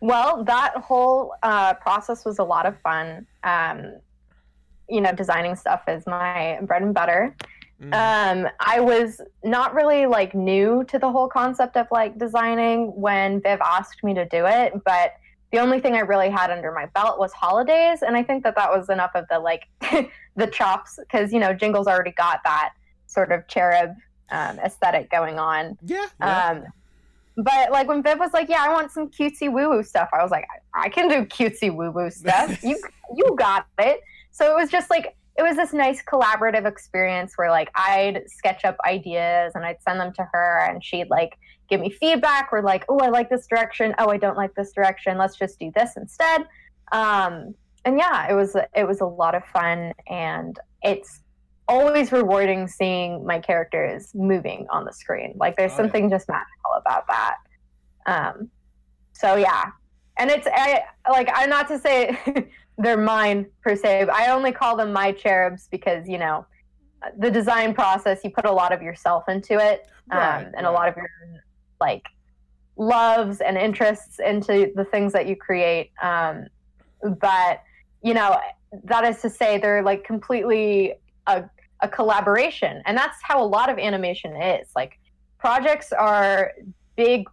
[0.00, 3.26] Well, that whole uh, process was a lot of fun.
[3.42, 3.96] Um,
[4.88, 7.34] you know, designing stuff is my bread and butter.
[7.82, 8.44] Mm.
[8.46, 13.40] Um, I was not really like new to the whole concept of like designing when
[13.40, 15.14] Viv asked me to do it, but
[15.50, 18.54] the only thing I really had under my belt was holidays, and I think that
[18.56, 19.66] that was enough of the like
[20.36, 22.74] the chops because you know Jingles already got that
[23.06, 23.94] sort of cherub
[24.30, 25.78] um, aesthetic going on.
[25.84, 26.48] yeah, yeah.
[26.48, 26.64] Um,
[27.38, 30.22] but like when Viv was like, "Yeah, I want some cutesy woo woo stuff," I
[30.22, 32.62] was like, "I, I can do cutesy woo woo stuff.
[32.62, 32.78] you
[33.16, 34.00] you got it."
[34.32, 38.64] So it was just like it was this nice collaborative experience where like I'd sketch
[38.64, 42.48] up ideas and I'd send them to her, and she'd like give me feedback.
[42.52, 43.94] Or like, "Oh, I like this direction.
[43.98, 45.18] Oh, I don't like this direction.
[45.18, 46.42] Let's just do this instead."
[46.92, 47.54] Um,
[47.84, 51.20] and yeah, it was it was a lot of fun, and it's
[51.68, 55.34] always rewarding seeing my characters moving on the screen.
[55.36, 55.82] Like there's Oh, yeah.
[55.82, 57.36] something just magical about that.
[58.06, 58.50] Um,
[59.12, 59.64] so yeah,
[60.18, 62.18] and it's I like I'm not to say
[62.78, 64.04] they're mine per se.
[64.06, 66.46] But I only call them my cherubs because you know
[67.18, 68.20] the design process.
[68.24, 71.06] You put a lot of yourself into it, um, Right, and a lot of your
[71.80, 72.06] like
[72.76, 75.90] loves and interests into the things that you create.
[76.02, 76.46] Um,
[77.02, 77.62] but
[78.02, 78.38] you know
[78.84, 80.94] that is to say they're like completely
[81.26, 81.44] a,
[81.80, 84.98] a collaboration and that's how a lot of animation is like
[85.38, 86.52] projects are
[86.96, 87.28] big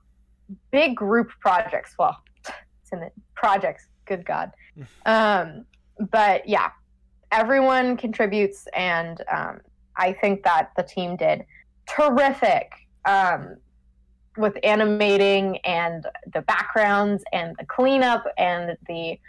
[0.72, 4.52] big group projects well it's in the projects good god
[5.06, 5.66] um,
[6.12, 6.70] but yeah
[7.32, 9.60] everyone contributes and um,
[9.98, 11.44] i think that the team did
[11.88, 12.72] terrific
[13.06, 13.56] um,
[14.38, 19.20] with animating and the backgrounds and the cleanup and the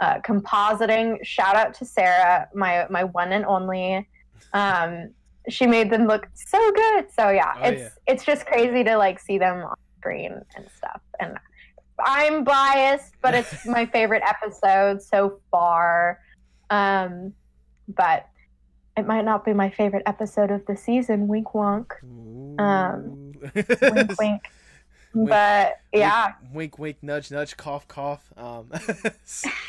[0.00, 1.18] uh, compositing.
[1.24, 4.08] Shout out to Sarah, my my one and only.
[4.52, 5.10] Um,
[5.48, 7.10] she made them look so good.
[7.12, 7.88] So yeah, Oh, it's yeah.
[8.06, 11.00] it's just crazy to like see them on screen and stuff.
[11.20, 11.36] And
[12.04, 16.20] I'm biased, but it's my favorite episode so far.
[16.70, 17.34] Um,
[17.88, 18.28] but
[18.96, 21.28] it might not be my favorite episode of the season.
[21.28, 21.90] Wink, wonk.
[22.58, 24.42] Um, wink, wink.
[25.14, 28.32] Wink, But yeah, Wink, wink, nudge, nudge, cough, cough.
[28.36, 28.68] Um,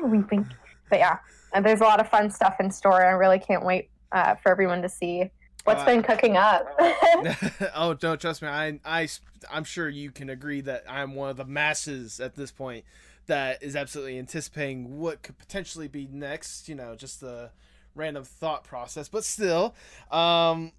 [0.00, 0.46] wink, wink.
[0.90, 1.18] But yeah,
[1.52, 3.04] and there's a lot of fun stuff in store.
[3.04, 5.30] I really can't wait uh, for everyone to see
[5.64, 6.66] what's Uh, been cooking up.
[7.74, 8.48] oh, don't trust me.
[8.48, 9.08] I, I,
[9.50, 12.84] I'm sure you can agree that I'm one of the masses at this point
[13.26, 16.68] that is absolutely anticipating what could potentially be next.
[16.68, 17.50] You know, just the
[17.94, 19.08] random thought process.
[19.08, 19.74] But still,
[20.10, 20.72] um,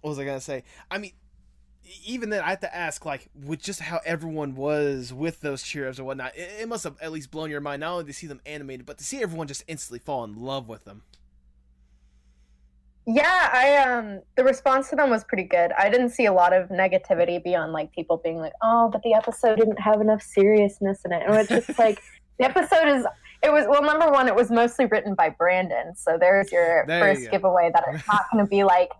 [0.00, 0.64] what was I gonna say?
[0.90, 1.12] I mean,
[2.04, 5.98] even then, I have to ask, like, with just how everyone was with those cherubs
[5.98, 8.26] or whatnot, it, it must have at least blown your mind not only to see
[8.26, 11.02] them animated, but to see everyone just instantly fall in love with them.
[13.06, 15.72] yeah, I um the response to them was pretty good.
[15.78, 19.14] I didn't see a lot of negativity beyond like people being like, "Oh, but the
[19.14, 22.00] episode didn't have enough seriousness in it." And it's just like
[22.38, 23.06] the episode is
[23.42, 27.00] it was well number one it was mostly written by brandon so there's your There
[27.00, 27.30] first go.
[27.30, 28.90] giveaway that it's not going to be like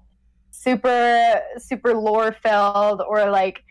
[0.51, 3.65] super super lore filled or like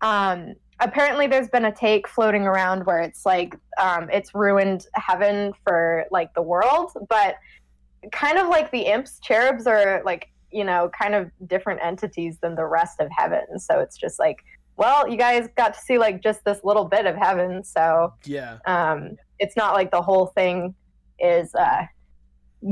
[0.00, 5.52] um apparently there's been a take floating around where it's like um it's ruined heaven
[5.64, 7.36] for like the world but
[8.12, 12.54] kind of like the imps cherubs are like you know kind of different entities than
[12.54, 14.38] the rest of heaven so it's just like
[14.76, 18.58] well you guys got to see like just this little bit of heaven so Yeah.
[18.66, 20.74] um, it's not like the whole thing
[21.18, 21.86] is uh,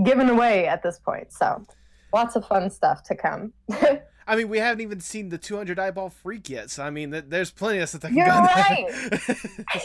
[0.05, 1.33] given away at this point.
[1.33, 1.65] So
[2.13, 3.53] lots of fun stuff to come.
[4.27, 7.25] I mean, we haven't even seen the 200 eyeball freak yet, so I mean, th-
[7.29, 8.87] there's plenty of stuff that can You're go right.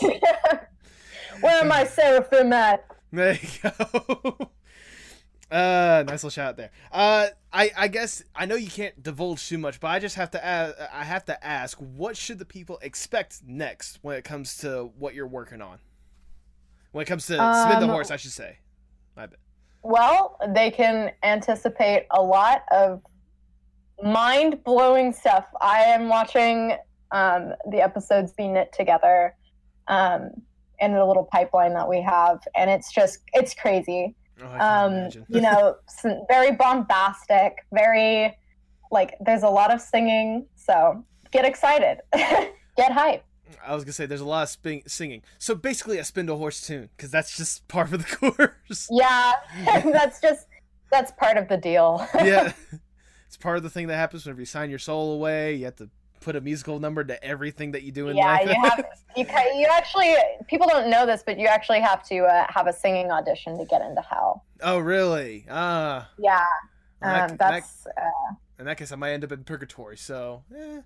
[0.02, 0.70] there.
[1.42, 2.86] Where am I, Seraphim at?
[3.12, 4.52] there you go.
[5.50, 6.72] Uh, nice little shout out there.
[6.92, 10.30] Uh, I I guess I know you can't divulge too much, but I just have
[10.32, 14.58] to ask, I have to ask, what should the people expect next when it comes
[14.58, 15.80] to what you're working on?
[16.92, 18.58] When it comes to spin the Um, horse, I should say.
[19.16, 19.38] My bad.
[19.88, 23.02] Well, they can anticipate a lot of
[24.04, 25.46] mind blowing stuff.
[25.62, 26.76] I am watching
[27.12, 29.34] um, the episodes be knit together
[29.88, 30.32] um,
[30.82, 34.14] in a little pipeline that we have, and it's just, it's crazy.
[34.44, 35.78] Oh, um, you know,
[36.28, 38.38] very bombastic, very
[38.92, 40.48] like there's a lot of singing.
[40.58, 43.24] So get excited, get hype.
[43.66, 46.90] I was gonna say there's a lot of spin- singing, so basically a Spindlehorse tune,
[46.96, 48.88] because that's just part of the course.
[48.92, 49.34] Yeah,
[49.66, 50.48] that's just
[50.92, 52.08] that's part of the deal.
[52.16, 52.52] yeah,
[53.28, 55.56] it's part of the thing that happens whenever you sign your soul away.
[55.56, 55.90] You have to
[56.22, 58.48] put a musical number to everything that you do in yeah, life.
[58.50, 60.16] you have you ca- you actually
[60.48, 63.66] people don't know this, but you actually have to uh, have a singing audition to
[63.66, 64.44] get into hell.
[64.62, 65.46] oh, really?
[65.50, 66.44] Ah, Yeah,
[67.04, 67.86] in that- um, that- that's.
[67.88, 69.98] Uh, in that case, I might end up in purgatory.
[69.98, 70.82] So, eh.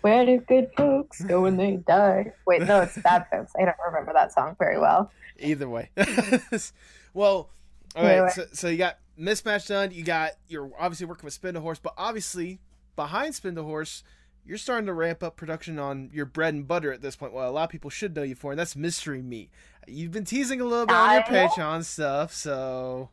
[0.00, 2.32] Where do good folks go when they die?
[2.46, 3.52] Wait, no, it's bad folks.
[3.58, 5.10] I don't remember that song very well.
[5.38, 5.90] either way.
[7.14, 7.50] well,
[7.96, 8.32] all right.
[8.32, 9.90] So, so you got mismatch done.
[9.90, 12.60] You got you're obviously working with Spindlehorse, but obviously
[12.96, 14.02] behind Spindlehorse,
[14.44, 17.32] you're starting to ramp up production on your bread and butter at this point.
[17.32, 19.50] Well, a lot of people should know you for, and that's Mystery Meat.
[19.86, 21.48] You've been teasing a little bit on your I.
[21.48, 23.10] Patreon stuff, so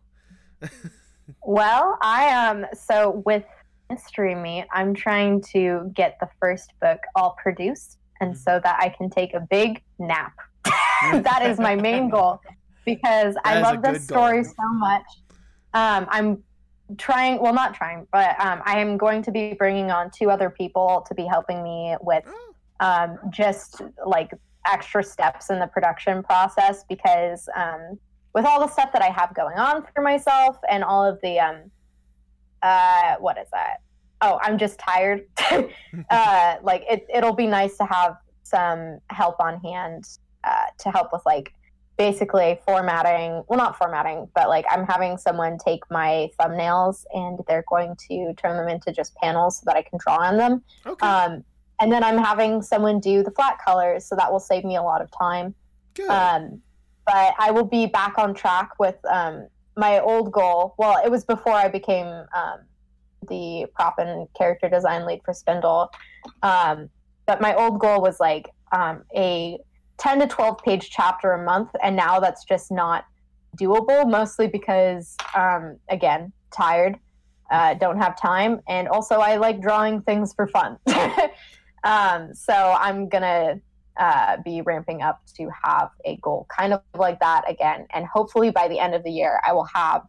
[1.44, 3.44] Well, I um so with
[3.90, 8.38] Mystery Meat, I'm trying to get the first book all produced and Mm-hmm.
[8.38, 10.34] so that I can take a big nap.
[10.66, 12.40] that is my main goal
[12.86, 14.24] because I That a love this good goal.
[14.24, 15.04] story so much.
[15.74, 16.44] Um, I'm
[16.98, 20.50] trying, well, not trying, but um, I am going to be bringing on two other
[20.50, 22.24] people to be helping me with
[22.80, 24.32] um, just like
[24.66, 28.00] extra steps in the production process because um,
[28.34, 31.40] with all the stuff that I have going on for myself and all of the
[31.40, 31.72] um
[32.66, 33.78] uh what is that?
[34.22, 35.22] Oh, I'm just tired.
[36.10, 40.04] uh like it it'll be nice to have some help on hand
[40.44, 41.54] uh to help with like
[41.98, 47.64] basically formatting well not formatting but like i'm having someone take my thumbnails and they're
[47.70, 51.08] going to turn them into just panels so that i can draw on them Okay.
[51.08, 51.42] um,
[51.80, 54.84] and then i'm having someone do the flat colors so that will save me a
[54.84, 55.56] lot of time
[55.94, 56.10] Good.
[56.10, 56.62] um,
[57.06, 59.48] but i will be back on track with um,
[59.78, 62.60] my old goal well it was before i became um,
[63.28, 65.90] the prop and character design lead for spindle
[66.44, 66.90] um,
[67.26, 69.58] but my old goal was like um, a
[69.98, 71.70] 10 to 12 page chapter a month.
[71.82, 73.06] And now that's just not
[73.58, 77.00] doable mostly because um, again tired
[77.52, 78.60] uh, don't have time.
[78.68, 80.78] And also i like drawing things for fun.
[81.84, 83.60] Um, so i'm gonna
[83.98, 88.50] uh, be ramping up to have a goal kind of like that again and hopefully
[88.52, 90.02] by the end of the year i will have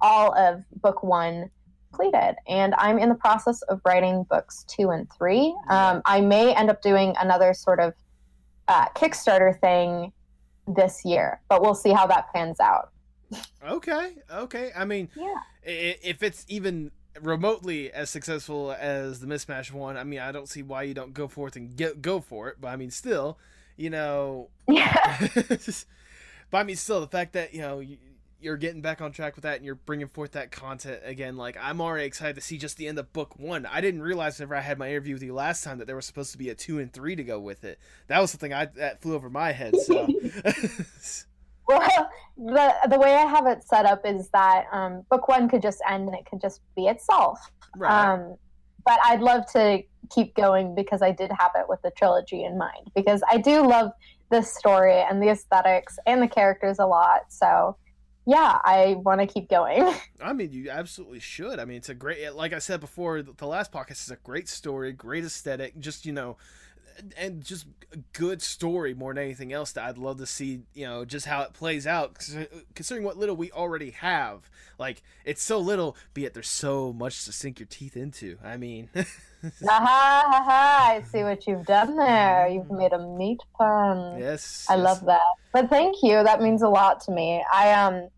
[0.00, 1.50] all of book one
[1.90, 6.54] completed and i'm in the process of writing books two and three um, i may
[6.54, 7.92] end up doing another sort of
[8.68, 10.12] uh, Kickstarter thing
[10.66, 12.90] this year, but we'll see how that pans out.
[13.66, 14.70] Okay, okay.
[14.76, 15.34] I mean, Yeah.
[15.62, 20.62] if it's even remotely as successful as the mismatch one, I mean, I don't see
[20.62, 22.56] why you don't go forth and get go for it.
[22.60, 23.38] But I mean, still,
[23.76, 25.28] you know, Yeah.
[26.50, 27.98] but I mean, still, the fact that you know you,
[28.40, 31.56] you're getting back on track with that and you're bringing forth that content again, like
[31.60, 33.66] I'm already excited to see just the end of book one.
[33.66, 36.06] I didn't realize whenever I had my interview with you last time that there was
[36.06, 37.78] supposed to be a two and three to go with it.
[38.08, 39.74] That was something I that flew over my head.
[39.80, 40.08] So.
[41.66, 45.62] well, the the way I have it set up is that um, book one could
[45.62, 47.38] just end and it could just be itself.
[47.76, 48.12] right.
[48.12, 48.36] Um,
[48.84, 52.58] but I'd love to keep going because I did have it with the trilogy in
[52.58, 53.92] mind because I do love
[54.30, 57.22] this story and the aesthetics and the characters a lot.
[57.30, 57.76] So
[58.26, 59.94] yeah, I want to keep going.
[60.20, 61.58] I mean, you absolutely should.
[61.58, 64.16] I mean, it's a great, like I said before, the the last podcast is a
[64.16, 66.36] great story, great aesthetic, just, you know,
[67.16, 70.86] and just a good story more than anything else that I'd love to see, you
[70.86, 72.16] know, just how it plays out,
[72.74, 74.50] considering what little we already have.
[74.78, 78.38] Like, it's so little, but yet there's so much to sink your teeth into.
[78.42, 78.88] I mean,
[79.68, 82.48] Aha, ha, ha, I see what you've done there.
[82.48, 84.18] You've made a meat pun.
[84.18, 84.66] yes.
[84.68, 84.84] I yes.
[84.84, 85.20] love that.
[85.52, 86.22] But thank you.
[86.22, 87.44] That means a lot to me.
[87.52, 88.08] I um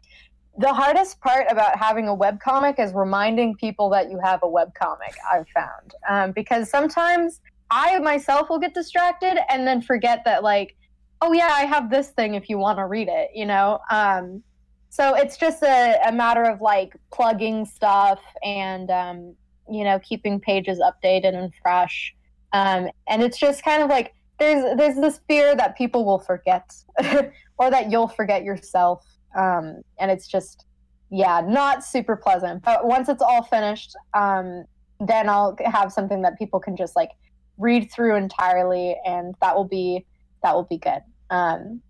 [0.59, 5.15] the hardest part about having a webcomic is reminding people that you have a webcomic,
[5.31, 5.95] I've found.
[6.09, 7.41] Um, because sometimes
[7.71, 10.77] I myself will get distracted and then forget that like,
[11.23, 13.81] oh yeah, I have this thing if you want to read it, you know?
[13.91, 14.43] Um
[14.89, 19.35] so it's just a, a matter of like plugging stuff and um,
[19.69, 22.15] you know, keeping pages updated and fresh.
[22.53, 26.75] Um, and it's just kind of like there's there's this fear that people will forget
[27.59, 29.05] or that you'll forget yourself
[29.37, 30.65] um, and it's just
[31.11, 34.65] yeah not super pleasant but once it's all finished um,
[35.01, 37.11] then i'll have something that people can just like
[37.59, 40.05] read through entirely and that will be
[40.43, 41.01] that will be good
[41.31, 41.81] um,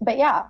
[0.00, 0.44] but yeah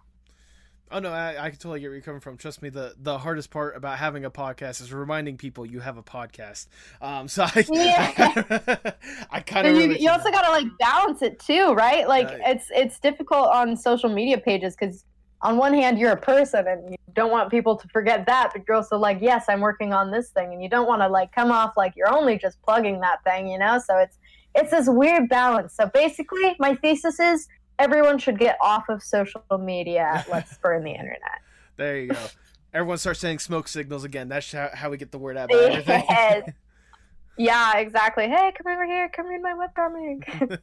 [0.91, 2.37] Oh no, I, I can totally get where you're coming from.
[2.37, 5.97] Trust me, the the hardest part about having a podcast is reminding people you have
[5.97, 6.69] a podcast.
[7.01, 8.93] Um, so I, Yeah.
[9.31, 12.41] I kind of you, you also got to like balance it too right like Right.
[12.47, 15.05] it's it's difficult on social media pages because
[15.43, 18.63] on one hand you're a person and you don't want people to forget that but
[18.67, 21.33] you're also like yes i'm working on this thing and you don't want to like
[21.33, 24.19] come off like you're only just plugging that thing you know so it's
[24.55, 27.49] it's this weird balance so basically my thesis is
[27.79, 31.41] everyone should get off of social media let's burn the internet
[31.77, 32.27] There you go.
[32.73, 34.29] Everyone starts saying smoke signals again.
[34.29, 36.05] That's how, how we get the word out about everything.
[36.09, 36.51] Yes.
[37.37, 40.61] yeah exactly hey come over here come read my webcomic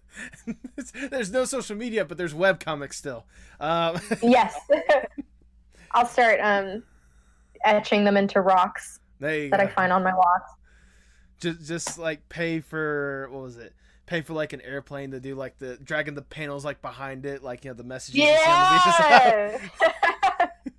[1.10, 3.26] there's no social media, but there's webcomics still.
[3.60, 4.56] Um, Yes.
[5.92, 6.84] I'll start um
[7.66, 9.58] etching them into rocks that go.
[9.58, 10.52] I find on my walks.
[11.42, 13.74] Just, just like pay for what was it?
[14.06, 17.44] Pay for like an airplane to do like the dragging the panels like behind it,
[17.44, 18.20] like you know the messages.
[18.20, 19.70] you see on the beaches.
[19.82, 20.48] Yeah.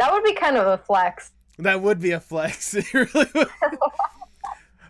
[0.00, 1.32] that would be kind of a flex.
[1.58, 2.74] That would be a flex.
[2.74, 3.48] It really would.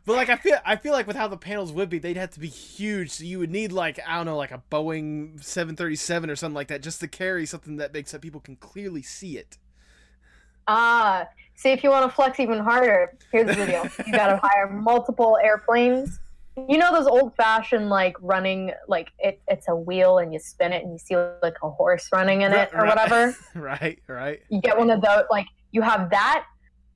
[0.06, 2.30] But like I feel, I feel like with how the panels would be, they'd have
[2.30, 3.10] to be huge.
[3.10, 6.68] So you would need like I don't know, like a Boeing 737 or something like
[6.68, 9.58] that, just to carry something that makes that people can clearly see it.
[10.66, 11.28] Ah,
[11.60, 13.16] see if you want to flex even harder.
[13.30, 16.18] Here's the deal: you got to hire multiple airplanes.
[16.68, 20.82] You know those old-fashioned like running like it, it's a wheel and you spin it
[20.82, 22.88] and you see like a horse running in it or Right.
[22.88, 23.36] whatever.
[23.54, 24.40] right, right.
[24.48, 26.44] you get one of those like you have that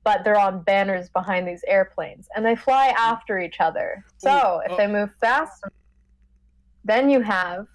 [0.03, 4.29] but they're on banners behind these airplanes and they fly after each other so
[4.61, 4.77] Ooh, if oh.
[4.77, 5.63] they move fast
[6.83, 7.65] then you have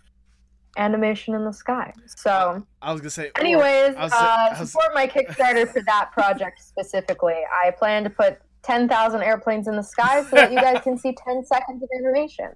[0.76, 1.92] animation in the sky.
[2.16, 3.28] So, I was gonna say.
[3.36, 7.36] or- anyways, was- uh, was- support my Kickstarter for that project specifically.
[7.64, 11.14] I plan to put 10,000 airplanes in the sky so that you guys can see
[11.26, 12.50] 10 seconds of animation.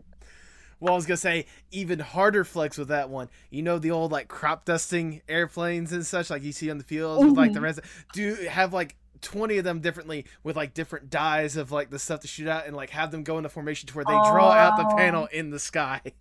[0.81, 3.31] Well, I was gonna say even harder flex with that one.
[3.51, 6.85] You know the old like crop dusting airplanes and such, like you see on the
[6.85, 7.63] fields with like the Mhm.
[7.63, 7.81] res.
[8.13, 12.21] Do have like twenty of them differently with like different dyes of like the stuff
[12.21, 14.77] to shoot out and like have them go into formation to where they draw out
[14.77, 14.97] the Oh.
[14.97, 16.01] panel in the sky.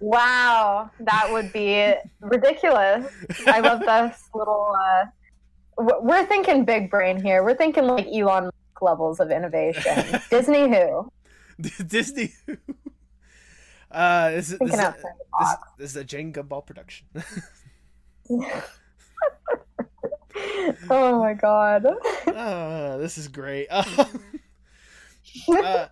[0.00, 3.12] Wow, that would be ridiculous.
[3.46, 4.72] I love this little.
[4.78, 5.06] Uh,
[6.00, 7.42] we're thinking big brain here.
[7.42, 10.20] We're thinking like Elon Musk levels of innovation.
[10.30, 11.10] Disney who?
[11.86, 12.32] Disney.
[13.90, 17.06] Uh, this is this, this, this is a Jane Gumball production.
[20.90, 21.86] oh my god.
[22.26, 23.66] uh, this is great.
[23.70, 24.04] Uh,
[25.48, 25.86] uh,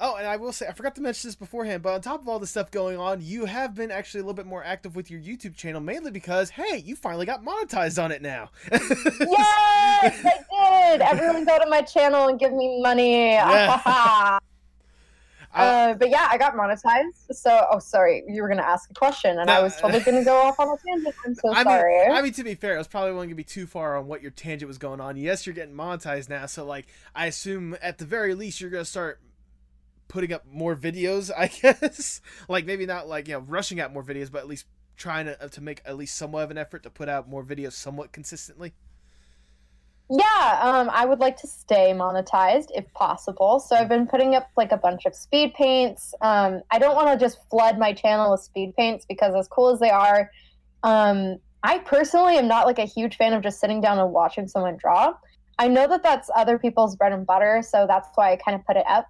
[0.00, 2.28] oh, and I will say, I forgot to mention this beforehand, but on top of
[2.28, 5.10] all the stuff going on, you have been actually a little bit more active with
[5.10, 8.50] your YouTube channel, mainly because, hey, you finally got monetized on it now.
[8.70, 8.82] yes,
[10.52, 11.02] I did.
[11.02, 13.32] Everyone go to my channel and give me money.
[13.32, 14.38] Yeah.
[15.54, 17.32] Uh, but yeah, I got monetized.
[17.34, 20.36] So, oh, sorry, you were gonna ask a question, and I was totally gonna go
[20.36, 21.14] off on a tangent.
[21.24, 22.06] I'm so I sorry.
[22.06, 24.06] mean, I mean, to be fair, I was probably wasn't gonna be too far on
[24.06, 25.16] what your tangent was going on.
[25.16, 28.84] Yes, you're getting monetized now, so like, I assume at the very least you're gonna
[28.84, 29.20] start
[30.08, 31.30] putting up more videos.
[31.36, 34.66] I guess, like maybe not like you know rushing out more videos, but at least
[34.96, 37.72] trying to to make at least somewhat of an effort to put out more videos
[37.72, 38.74] somewhat consistently.
[40.10, 43.60] Yeah, um, I would like to stay monetized if possible.
[43.60, 46.14] So I've been putting up like a bunch of speed paints.
[46.22, 49.68] Um, I don't want to just flood my channel with speed paints because as cool
[49.68, 50.30] as they are,
[50.82, 54.48] um, I personally am not like a huge fan of just sitting down and watching
[54.48, 55.12] someone draw.
[55.58, 58.64] I know that that's other people's bread and butter, so that's why I kind of
[58.64, 59.08] put it up.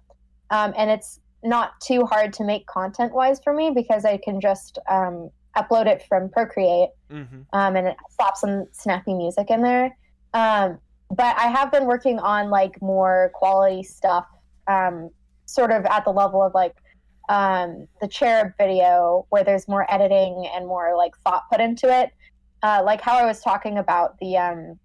[0.51, 4.41] Um, and it's not too hard to make content wise for me because I can
[4.41, 7.41] just um, upload it from Procreate Mm-hmm.
[7.53, 9.97] um, and slap some snappy music in there.
[10.35, 10.77] Um,
[11.09, 14.27] but I have been working on like more quality stuff,
[14.67, 15.09] um,
[15.45, 16.75] sort of at the level of like
[17.29, 22.11] um, the cherub video, where there's more editing and more like thought put into it.
[22.61, 24.79] Uh, like how I was talking about the um,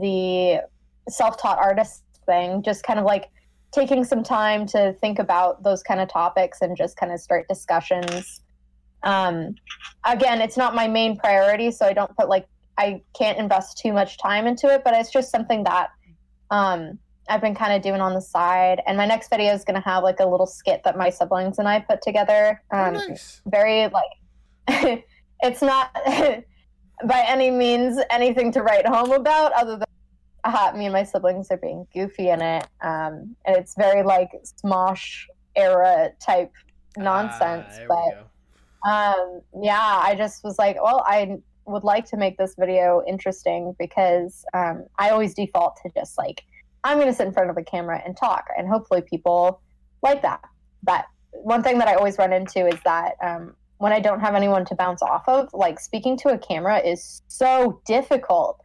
[0.00, 0.62] the
[1.10, 3.28] self-taught artist thing, just kind of like
[3.72, 7.48] taking some time to think about those kind of topics and just kind of start
[7.48, 8.40] discussions.
[9.02, 9.54] Um,
[10.04, 12.46] again, it's not my main priority, so I don't put like
[12.78, 15.90] I can't invest too much time into it, but it's just something that
[16.50, 16.98] um,
[17.28, 18.80] I've been kind of doing on the side.
[18.86, 21.58] And my next video is going to have like a little skit that my siblings
[21.58, 22.62] and I put together.
[22.70, 23.42] Um, nice.
[23.46, 25.04] Very like,
[25.42, 29.86] it's not by any means anything to write home about, other than
[30.44, 32.66] uh, me and my siblings are being goofy in it.
[32.80, 35.26] Um, and it's very like Smosh
[35.56, 36.52] era type
[36.96, 38.28] nonsense, Ah, but
[38.84, 41.36] um yeah i just was like well i
[41.66, 46.42] would like to make this video interesting because um i always default to just like
[46.82, 49.60] i'm going to sit in front of a camera and talk and hopefully people
[50.02, 50.40] like that
[50.82, 54.34] but one thing that i always run into is that um when i don't have
[54.34, 58.60] anyone to bounce off of like speaking to a camera is so difficult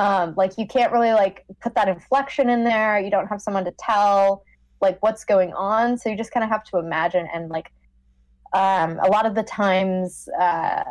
[0.00, 2.98] um like you can't really like put that inflection in there.
[2.98, 4.42] You don't have someone to tell
[4.80, 5.98] like what's going on.
[5.98, 7.70] So you just kind of have to imagine and like
[8.52, 10.82] um, a lot of the times uh,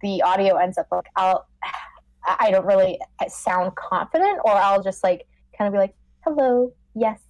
[0.00, 1.46] the audio ends up like I'll
[2.24, 5.26] I don't really sound confident or I'll just like
[5.58, 5.94] kind of be like
[6.24, 7.20] hello yes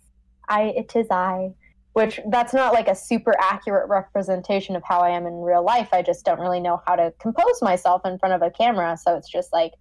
[0.49, 1.55] I it is I
[1.95, 5.89] which that's not like a super accurate representation of how I am in real life.
[5.93, 8.97] I just don't really know how to compose myself in front of a camera.
[8.97, 9.73] So it's just like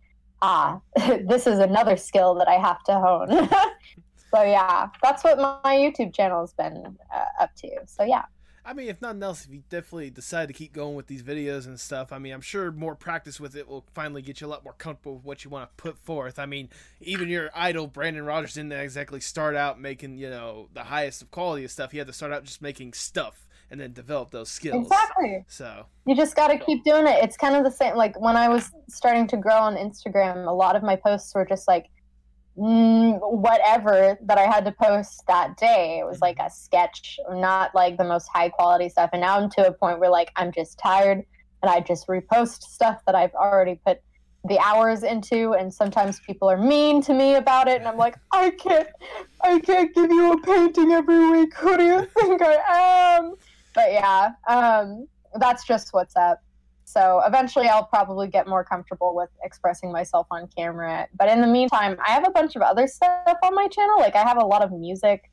[0.41, 3.29] ah this is another skill that I have to hone
[4.33, 8.23] so yeah that's what my YouTube channel has been uh, up to so yeah
[8.63, 11.65] I mean, if nothing else, if you definitely decide to keep going with these videos
[11.65, 14.49] and stuff, I mean, I'm sure more practice with it will finally get you a
[14.49, 16.37] lot more comfortable with what you want to put forth.
[16.37, 16.69] I mean,
[16.99, 21.31] even your idol Brandon Rogers didn't exactly start out making, you know, the highest of
[21.31, 21.91] quality of stuff.
[21.91, 24.85] He had to start out just making stuff and then develop those skills.
[24.85, 25.45] Exactly.
[25.47, 27.23] So, You just got to keep doing it.
[27.23, 27.95] It's kind of the same.
[27.95, 31.45] Like when I was starting to grow on Instagram, a lot of my posts were
[31.45, 31.87] just like
[32.57, 35.99] mm, whatever that I had to post that day.
[35.99, 39.11] It was like a sketch, not like the most high quality stuff.
[39.13, 41.23] And now I'm to a point where like I'm just tired
[41.63, 44.01] and I just repost stuff that I've already put
[44.45, 48.15] the hours into and sometimes people are mean to me about it and I'm like
[48.31, 48.87] I can't
[49.43, 53.35] I can't give you a painting every week who do you think I am
[53.73, 55.07] but yeah um
[55.39, 56.39] that's just what's up.
[56.83, 61.07] So eventually I'll probably get more comfortable with expressing myself on camera.
[61.17, 63.97] But in the meantime I have a bunch of other stuff on my channel.
[63.99, 65.23] Like I have a lot of music.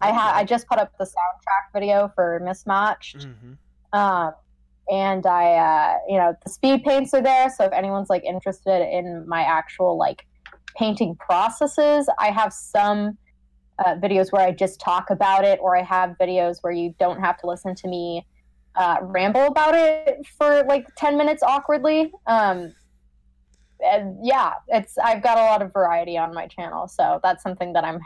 [0.00, 3.26] I ha- I just put up the soundtrack video for Mismatched.
[3.26, 3.56] Mhm.
[3.92, 4.32] um,
[4.90, 7.50] and I, uh, you know, the speed paints are there.
[7.50, 10.24] So if anyone's like interested in my actual like
[10.76, 13.18] painting processes, I have some
[13.84, 17.20] uh, videos where I just talk about it, or I have videos where you don't
[17.20, 18.26] have to listen to me
[18.74, 22.12] uh, ramble about it for like 10 minutes awkwardly.
[22.26, 22.74] Um,
[23.80, 27.72] and yeah, it's I've got a lot of variety on my channel, so that's something
[27.74, 28.00] that I'm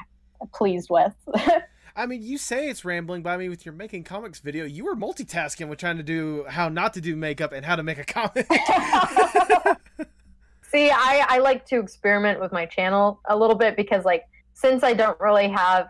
[0.52, 1.14] pleased with.
[1.94, 4.96] I mean, you say it's rambling, by me with your making comics video, you were
[4.96, 8.04] multitasking with trying to do how not to do makeup and how to make a
[8.04, 8.46] comic.
[10.62, 14.24] See, I, I like to experiment with my channel a little bit because, like,
[14.54, 15.86] since I don't really have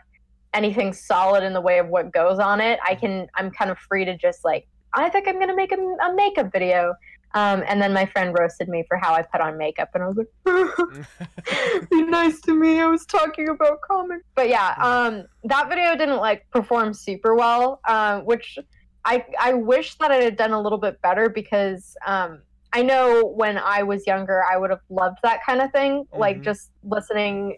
[0.54, 3.78] anything solid in the way of what goes on it, I can I'm kind of
[3.78, 6.94] free to just like I think I'm gonna make a, a makeup video.
[7.34, 10.06] Um, and then my friend roasted me for how I put on makeup, and I
[10.06, 10.36] was like,
[11.90, 16.18] "Be nice to me." I was talking about comics, but yeah, um, that video didn't
[16.18, 18.58] like perform super well, uh, which
[19.06, 22.42] I I wish that I had done a little bit better because um,
[22.74, 26.38] I know when I was younger, I would have loved that kind of thing, like
[26.40, 26.44] Mhm.
[26.44, 27.56] just listening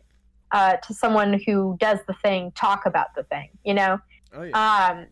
[0.55, 3.99] uh, to someone who does the thing talk about the thing, you know.
[4.33, 4.89] oh yeah.
[4.89, 5.07] Um,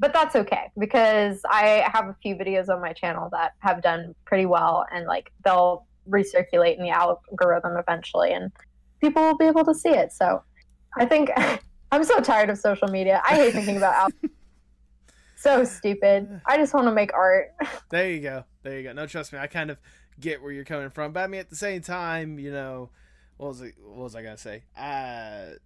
[0.00, 4.14] but that's okay because I have a few videos on my channel that have done
[4.24, 8.50] pretty well, and like they'll recirculate in the algorithm eventually, and
[9.00, 10.12] people will be able to see it.
[10.12, 10.42] So
[10.98, 11.30] I think
[11.92, 13.22] I'm so tired of social media.
[13.24, 14.30] I hate thinking about al-
[15.36, 16.40] so stupid.
[16.46, 17.52] I just want to make art.
[17.90, 18.44] There you go.
[18.62, 18.92] There you go.
[18.92, 19.78] No, trust me, I kind of
[20.18, 22.90] get where you're coming from, but I mean, at the same time, you know,
[23.40, 23.74] what was it?
[23.82, 24.64] What was I gonna say?
[24.76, 25.56] Uh,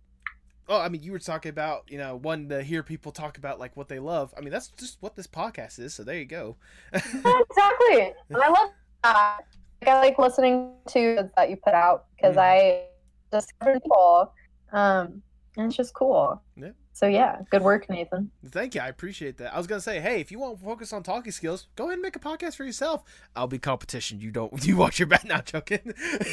[0.69, 3.59] oh, I mean, you were talking about, you know, wanting to hear people talk about
[3.59, 4.33] like what they love.
[4.39, 5.93] I mean, that's just what this podcast is.
[5.93, 6.55] So there you go.
[6.93, 8.13] exactly.
[8.29, 8.71] And I love
[9.03, 9.41] that.
[9.81, 12.41] Like, I like listening to that you put out because Mhm.
[12.41, 12.85] I
[13.33, 14.33] discovered people.
[14.73, 15.23] Um,
[15.57, 16.41] and it's just cool.
[16.57, 16.71] Yeah.
[16.95, 18.31] So yeah, good work, Nathan.
[18.47, 18.81] Thank you.
[18.81, 19.53] I appreciate that.
[19.53, 21.95] I was gonna say, hey, if you want to focus on talking skills, go ahead
[21.95, 23.03] and make a podcast for yourself.
[23.35, 24.21] I'll be competition.
[24.21, 24.53] You don't.
[24.65, 25.25] You watch your back.
[25.27, 25.81] Not joking.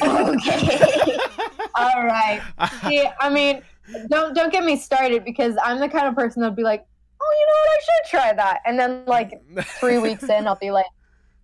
[1.74, 2.40] All right.
[2.84, 3.62] See, I mean,
[4.08, 6.86] don't don't get me started because I'm the kind of person that'd be like,
[7.20, 9.32] oh, you know what, I should try that, and then like
[9.80, 10.86] three weeks in, I'll be like,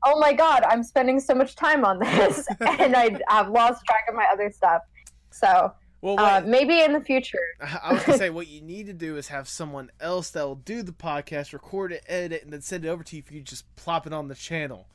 [0.04, 4.04] oh my god, I'm spending so much time on this, and I have lost track
[4.08, 4.82] of my other stuff.
[5.30, 7.38] So well, uh, maybe in the future.
[7.82, 10.54] I was gonna say what you need to do is have someone else that will
[10.56, 13.22] do the podcast, record it, edit it, and then send it over to you.
[13.26, 14.86] If you just plop it on the channel,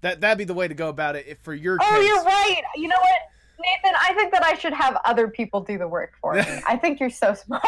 [0.00, 1.26] that that'd be the way to go about it.
[1.28, 2.06] If for your Oh, case.
[2.06, 2.62] you're right.
[2.76, 3.20] You know what,
[3.84, 3.96] Nathan?
[4.00, 6.42] I think that I should have other people do the work for me.
[6.66, 7.62] I think you're so smart.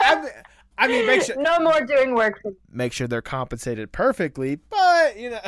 [0.00, 5.30] I mean, make sure no more doing work make sure they're compensated perfectly, but you
[5.30, 5.40] know.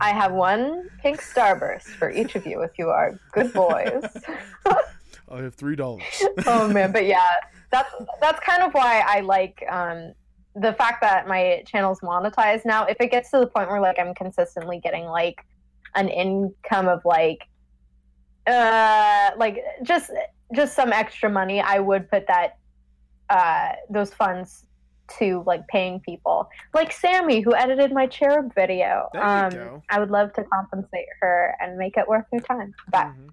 [0.00, 4.04] I have one pink starburst for each of you if you are good boys.
[5.30, 6.04] I have three dollars.
[6.46, 7.30] oh man, but yeah,
[7.70, 10.14] that's that's kind of why I like um,
[10.54, 12.86] the fact that my channel's monetized now.
[12.86, 15.44] If it gets to the point where like I'm consistently getting like
[15.94, 17.46] an income of like
[18.46, 20.10] uh like just
[20.54, 22.58] just some extra money, I would put that
[23.30, 24.64] uh those funds
[25.18, 29.08] to like paying people like Sammy who edited my cherub video.
[29.14, 29.82] Um.
[29.88, 32.74] I would love to compensate her and make it worth her time.
[32.90, 33.28] But Mhm.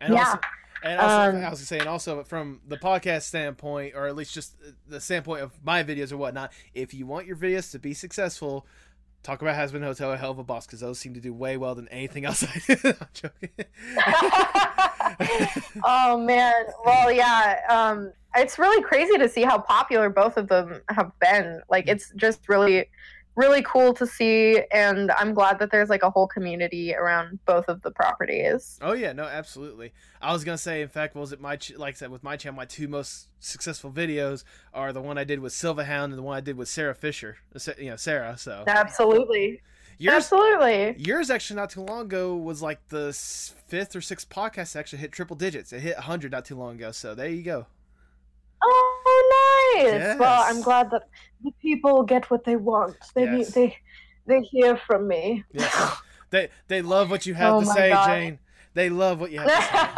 [0.00, 0.20] And Yeah.
[0.20, 0.38] also,
[0.82, 4.56] and also, Um, I was saying also from the podcast standpoint, or at least just
[4.86, 8.66] the standpoint of my videos or whatnot, if you want your videos to be successful,
[9.22, 11.88] talk about Hazbin Hotel a Helluva Boss because those seem to do way well than
[11.88, 12.76] anything else I do.
[13.00, 13.50] I'm joking.
[15.84, 20.80] oh man well yeah um it's really crazy to see how popular both of them
[20.88, 22.88] have been like it's just really
[23.36, 27.64] really cool to see and i'm glad that there's like a whole community around both
[27.68, 29.92] of the properties oh yeah, no, absolutely.
[30.20, 32.36] I was gonna say, in fact, was it my ch- like I said with my
[32.36, 36.22] channel, my two most successful videos are the one I did with Silverhound and the
[36.22, 37.38] one I did with Sarah Fisher.
[37.78, 38.36] You know, Sarah.
[38.38, 39.60] So absolutely
[39.98, 43.12] yours, absolutely Yours actually not too long ago was like the
[43.66, 45.72] fifth or sixth podcast that actually hit triple digits.
[45.72, 46.92] It hit 100 not too long ago.
[46.92, 47.66] So there you go.
[48.62, 51.02] oh nice well i'm glad that
[51.42, 53.52] the people get what they want they Yes.
[53.52, 53.76] they
[54.26, 55.96] they hear from me Yes.
[56.30, 58.06] they they love what you have Oh to say, God.
[58.06, 58.38] Jane.
[58.72, 59.88] They love what you have to say.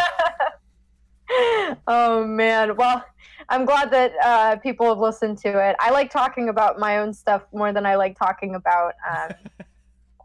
[1.88, 3.04] oh man well
[3.48, 7.12] i'm glad that uh, people have listened to it i like talking about my own
[7.12, 9.30] stuff more than i like talking about um,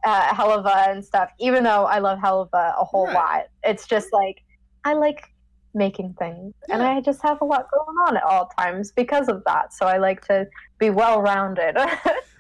[0.04, 3.14] uh, Helluva and stuff even though i love Helluva a whole Right.
[3.16, 4.44] lot it's just like
[4.84, 5.30] i like
[5.74, 9.44] making things and i just have a lot going on at all times because of
[9.46, 10.48] that so i like to
[10.80, 11.78] be well rounded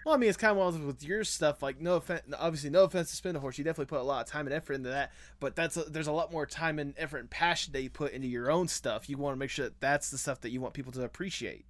[0.04, 1.62] Well, I mean, it's kind of one of with your stuff.
[1.62, 3.60] Like, no offense, obviously, no offense to Spindlehorse.
[3.60, 5.12] You definitely put a lot of time and effort into that.
[5.40, 8.12] But that's a, there's a lot more time and effort and passion that you put
[8.12, 9.08] into your own stuff.
[9.12, 11.66] You want to make sure that that's the stuff that you want people to appreciate.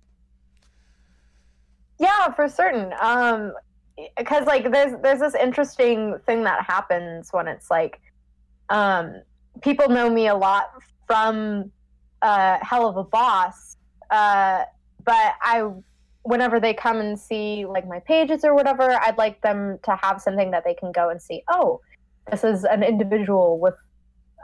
[1.99, 2.93] Yeah, for certain.
[3.01, 3.51] Um,
[4.17, 7.99] because like there's there's this interesting thing that happens when it's like
[8.69, 9.21] um
[9.61, 10.71] people know me a lot
[11.07, 11.71] from
[12.21, 13.77] uh Helluva Boss
[14.09, 14.63] uh
[15.03, 15.69] but i
[16.23, 20.21] whenever they come and see like my pages or whatever i'd like them to have
[20.21, 21.79] something that they can go and see oh
[22.29, 23.73] this is an individual with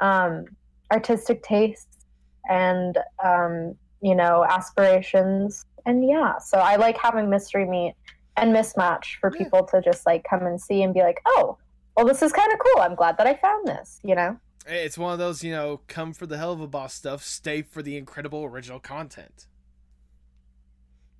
[0.01, 0.45] um
[0.91, 2.05] artistic tastes
[2.49, 5.65] and um you know aspirations.
[5.85, 7.93] And yeah so i like having mystery meat
[8.37, 11.57] and mismatch for people to just like come and see and be like oh
[11.95, 14.37] well this is kind of cool i'm glad that i found this you know
[14.69, 17.95] It's one of those, you know, come for the Helluva Boss stuff, stay for the
[17.95, 19.47] incredible original content.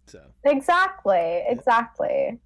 [0.07, 2.39] So, exactly exactly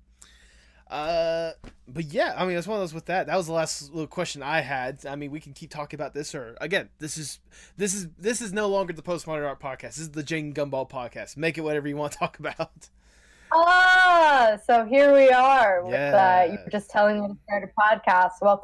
[0.92, 1.54] uh,
[1.88, 3.28] but yeah, I mean, it's one of those with that.
[3.28, 5.06] That was the last little question I had.
[5.06, 7.40] I mean, we can keep talking about this, or again, this is
[7.78, 9.96] this is this is no longer the postmodern art podcast.
[9.96, 11.38] This is the Jane Gumball podcast.
[11.38, 12.90] Make it whatever you want to talk about.
[13.54, 16.60] Ah so here we are with uh, you Yes.
[16.66, 18.64] were just telling me to start a podcast well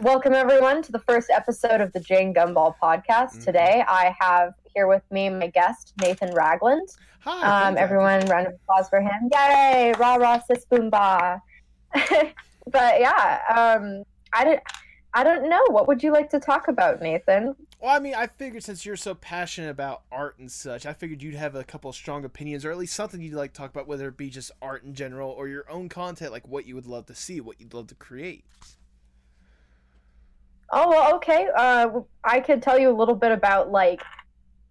[0.00, 3.44] welcome everyone to the first episode of the jane gumball podcast Mhm.
[3.44, 6.88] today i have here with me my guest nathan ragland
[7.20, 9.30] Hi, Um, everyone, round of applause for him!
[9.32, 9.94] Yay!
[9.98, 11.40] Rah rah sis boom ba.
[12.76, 14.02] but yeah, um,
[14.34, 14.62] I didn't.
[15.14, 15.62] I don't know.
[15.70, 17.54] What would you like to talk about, Nathan?
[17.84, 21.22] Well, I mean, I figured since you're so passionate about art and such, I figured
[21.22, 23.72] you'd have a couple of strong opinions, or at least something you'd like to talk
[23.72, 26.74] about, whether it be just art in general or your own content, like what you
[26.76, 28.42] would love to see, what you'd love to create.
[30.72, 31.46] Oh, well, okay.
[31.54, 34.02] Uh, I could tell you a little bit about like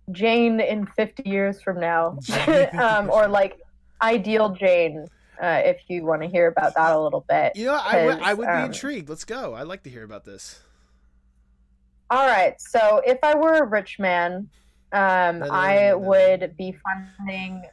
[0.10, 2.18] Jane in fifty years from now,
[2.80, 3.60] um, or like
[4.02, 5.08] ideal Jane,
[5.40, 7.56] uh, if you want to hear about that a little bit.
[7.56, 9.08] You know, I would, I would be um, intrigued.
[9.08, 9.54] Let's go.
[9.54, 10.60] I'd like to hear about this.
[12.10, 12.56] All right.
[12.60, 14.50] So if I were a rich man,
[14.92, 16.76] um, I would be
[17.18, 17.64] funding.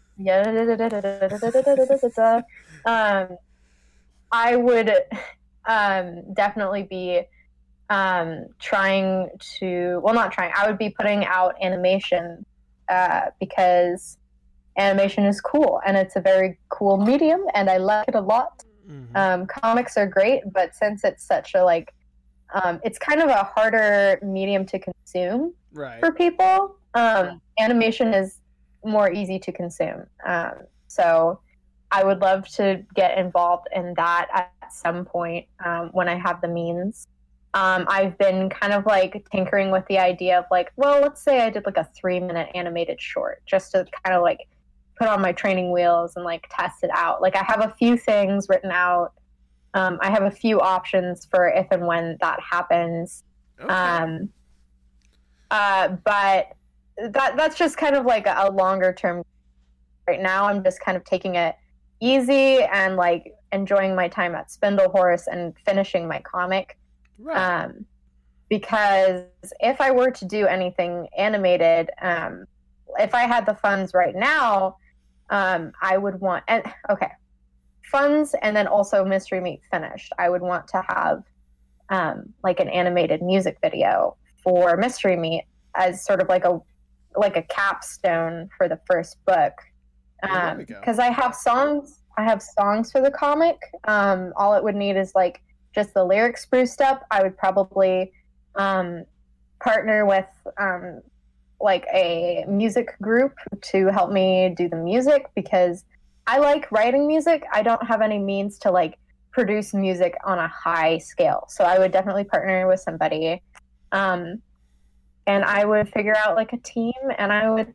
[2.87, 3.37] Um,
[4.33, 4.95] I would
[5.68, 7.22] um, definitely be
[7.91, 9.28] um, trying
[9.59, 10.01] to.
[10.03, 10.53] Well, not trying.
[10.57, 12.45] I would be putting out animation
[12.89, 14.16] uh, because
[14.78, 18.64] animation is cool and it's a very cool medium, and I like it a lot
[18.89, 19.16] Mhm.
[19.16, 21.93] um, comics are great but since it's such a like
[22.55, 26.01] um, it's kind of a harder medium to consume right.
[26.01, 26.76] for people.
[26.94, 28.38] Um, animation is
[28.84, 30.07] more easy to consume.
[30.26, 30.53] Um,
[30.90, 31.40] so
[31.92, 36.40] i would love to get involved in that at some point um, when i have
[36.40, 37.07] the means.
[37.55, 41.40] Um, i've been kind of like tinkering with the idea of like well let's say
[41.40, 44.40] i did like a three minute animated short just to kind of like
[44.96, 47.22] put on my training wheels and like test it out.
[47.22, 49.14] Like i have a few things written out
[49.75, 53.25] um, i have a few options for if and when that happens
[53.62, 53.73] Okay.
[53.75, 54.31] um,
[55.51, 56.53] uh, but
[57.12, 59.23] that that's just kind of like a longer term.
[60.07, 61.57] Right now, I'm just kind of taking it
[62.01, 66.77] easy and like enjoying my time at Spindlehorse and finishing my comic.
[67.18, 67.64] right.
[67.64, 67.85] Um,
[68.49, 69.23] because
[69.61, 72.45] if I were to do anything animated, um,
[72.99, 74.77] if I had the funds right now,
[75.31, 77.11] um, I would want and okay,
[77.91, 80.12] funds and then also Mystery Meat finished.
[80.18, 81.22] I would want to have
[81.88, 86.61] um, like an animated music video for Mystery Meat as sort of like a
[87.16, 89.53] like a capstone for the first book.
[90.22, 93.59] There Um, because I have songs, I have songs for the comic.
[93.84, 95.41] Um, all it would need is like
[95.74, 97.05] just the lyrics spruced up.
[97.11, 98.12] I would probably
[98.55, 99.05] um,
[99.61, 100.28] partner with
[100.59, 101.01] um,
[101.61, 105.84] like a music group to help me do the music because
[106.27, 107.45] I like writing music.
[107.53, 108.99] I don't have any means to like
[109.33, 111.47] produce music on a high scale.
[111.49, 113.43] So I would definitely partner with somebody.
[113.93, 114.43] Um,
[115.27, 117.73] and I would figure out like a team and I would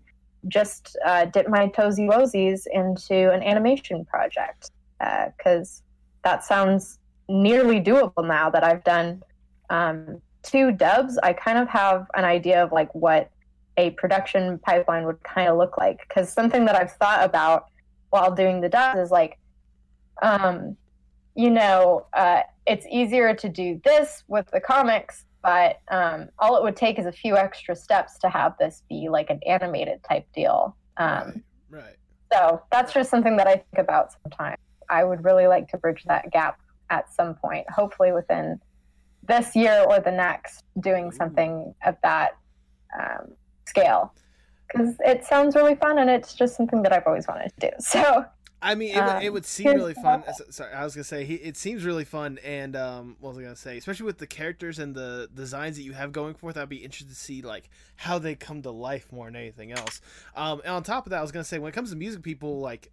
[0.48, 4.72] just uh, dip my toesy woesies into an animation project
[5.38, 5.82] because
[6.24, 9.22] that sounds nearly doable now that I've done
[9.70, 11.18] um, two dubs.
[11.24, 13.30] I kind of have an idea of like what
[13.78, 17.68] a production pipeline would kind of look like because something that I've thought about
[18.10, 19.38] while doing the dubs is like,
[20.22, 20.78] um,
[21.36, 26.64] you know, uh, it's easier to do this with the comics, but um, all it
[26.64, 30.26] would take is a few extra steps to have this be like an animated type
[30.34, 30.76] deal.
[30.98, 31.82] Um, right.
[31.82, 31.96] Right.
[32.32, 34.58] so that's just something that I think about sometimes.
[34.90, 38.60] I would really like to bridge that gap at some point, hopefully within
[39.28, 42.38] this year or the next, doing something of that
[43.00, 43.34] um,
[43.68, 44.14] scale.
[44.68, 47.76] Because it sounds really fun and it's just something that I've always wanted to do.
[47.80, 48.26] So,
[48.62, 50.24] I mean, it, would- it Um, would seem really fun.
[50.50, 53.44] Sorry, I was gonna say he, it seems really fun, and um, what was I
[53.44, 53.78] gonna say?
[53.78, 57.10] Especially with the characters and the designs that you have going forth, I'd be interested
[57.10, 60.02] to see like how they come to life more than anything else.
[60.36, 62.24] Um, and on top of that, I was gonna say when it comes to music
[62.24, 62.92] people, like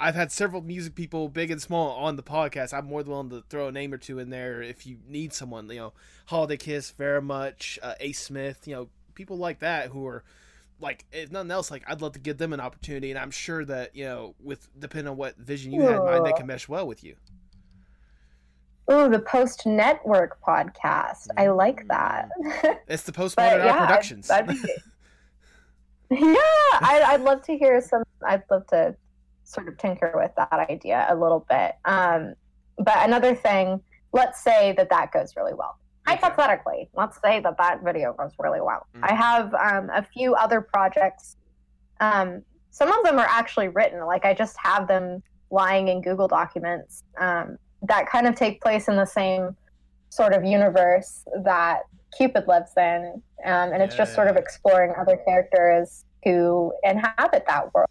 [0.00, 2.72] I've had several music people, big and small, on the podcast.
[2.72, 5.32] I'm more than willing to throw a name or two in there if you need
[5.32, 5.68] someone.
[5.70, 5.92] You know,
[6.26, 8.66] Holiday Kiss, very much, uh, Ace Smith.
[8.68, 8.88] You know,
[9.18, 10.22] people like that who are
[10.80, 13.64] like, if nothing else, like I'd love to give them an opportunity, and I'm sure
[13.64, 16.68] that you know, with depending on what vision you had in mind, they can mesh
[16.68, 17.16] well with you.
[18.90, 21.26] Ooh, the Post Network podcast.
[21.36, 22.30] I like that.
[22.88, 24.30] It's the Postmodern But Art yeah, I'd- Productions.
[24.30, 24.54] I'd be-
[26.10, 26.34] yeah,
[26.80, 28.02] I, I'd love to hear some.
[28.26, 28.94] I'd love to
[29.44, 31.74] sort of tinker with that idea a little bit.
[31.84, 32.34] Um,
[32.78, 35.76] but another thing, let's say that that goes really well.
[36.08, 38.86] Hypothetically, let's say that that video goes really well.
[38.94, 39.00] Mhm.
[39.02, 41.36] I have um, a few other projects.
[42.00, 44.04] Um, some of them are actually written.
[44.06, 48.88] Like I just have them lying in Google Documents um, that kind of take place
[48.88, 49.56] in the same
[50.10, 51.82] sort of universe that
[52.16, 57.72] Cupid lives in, um, and it's just sort of exploring other characters who inhabit that
[57.74, 57.90] world.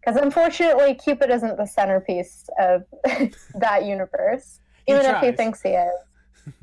[0.00, 2.84] Because unfortunately, Cupid isn't the centerpiece of
[3.54, 5.92] that universe, He even if he thinks he is.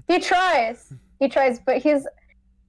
[0.07, 2.07] He tries, he tries, but he's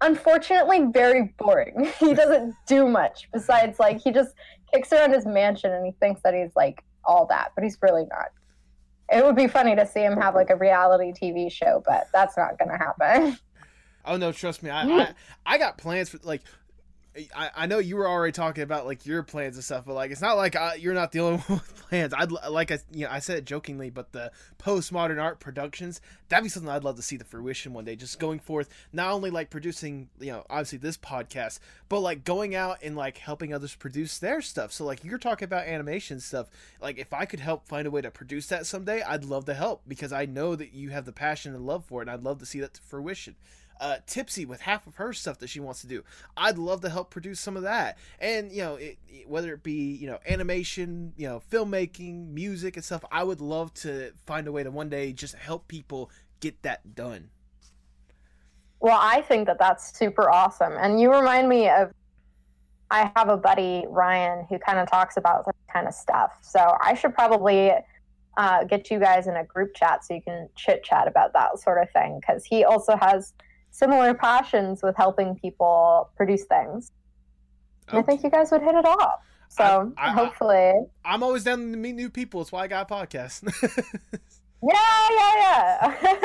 [0.00, 1.90] unfortunately very boring.
[1.98, 4.34] He doesn't do much besides like he just
[4.72, 8.04] kicks around his mansion and he thinks that he's like all that, but he's really
[8.10, 8.28] not.
[9.12, 12.36] It would be funny to see him have like a reality TV show, but that's
[12.36, 13.38] not going to happen.
[14.04, 15.14] Oh no, trust me, I, I
[15.46, 16.42] I got plans for like.
[17.34, 20.12] I, I know you were already talking about like your plans and stuff, but like
[20.12, 22.14] it's not like I, you're not the only one with plans.
[22.16, 24.30] I'd like I you know I said it jokingly, but the
[24.60, 27.96] postmodern art productions that'd be something I'd love to see the fruition one day.
[27.96, 31.58] Just going forth, not only like producing you know obviously this podcast,
[31.88, 34.72] but like going out and like helping others produce their stuff.
[34.72, 36.48] So like you're talking about animation stuff.
[36.80, 39.54] Like if I could help find a way to produce that someday, I'd love to
[39.54, 42.22] help because I know that you have the passion and love for it, and I'd
[42.22, 43.34] love to see that to fruition
[43.80, 46.04] uh, Tipsy with half of her stuff that she wants to do.
[46.36, 49.62] I'd love to help produce some of that, and you know, it, it- whether it
[49.62, 53.04] be you know animation, you know, filmmaking, music and stuff.
[53.10, 56.10] I would love to find a way to one day just help people
[56.40, 57.30] get that done.
[58.80, 60.72] Well, I think that that's super awesome.
[60.78, 61.92] And you remind me of,
[62.90, 66.32] I have a buddy, Ryan, who kind of talks about that kind of stuff.
[66.42, 67.72] So I should probably
[68.38, 71.58] uh, get you guys in a group chat so you can chit chat about that
[71.58, 73.34] sort of thing because he also has
[73.70, 76.92] similar passions with helping people produce things.
[77.88, 79.20] I think you guys would hit it off.
[79.48, 80.72] So I- I- hopefully,
[81.04, 82.40] I'm always down to meet new people.
[82.40, 83.42] That's why I got a podcast.
[84.62, 86.16] yeah, yeah, yeah.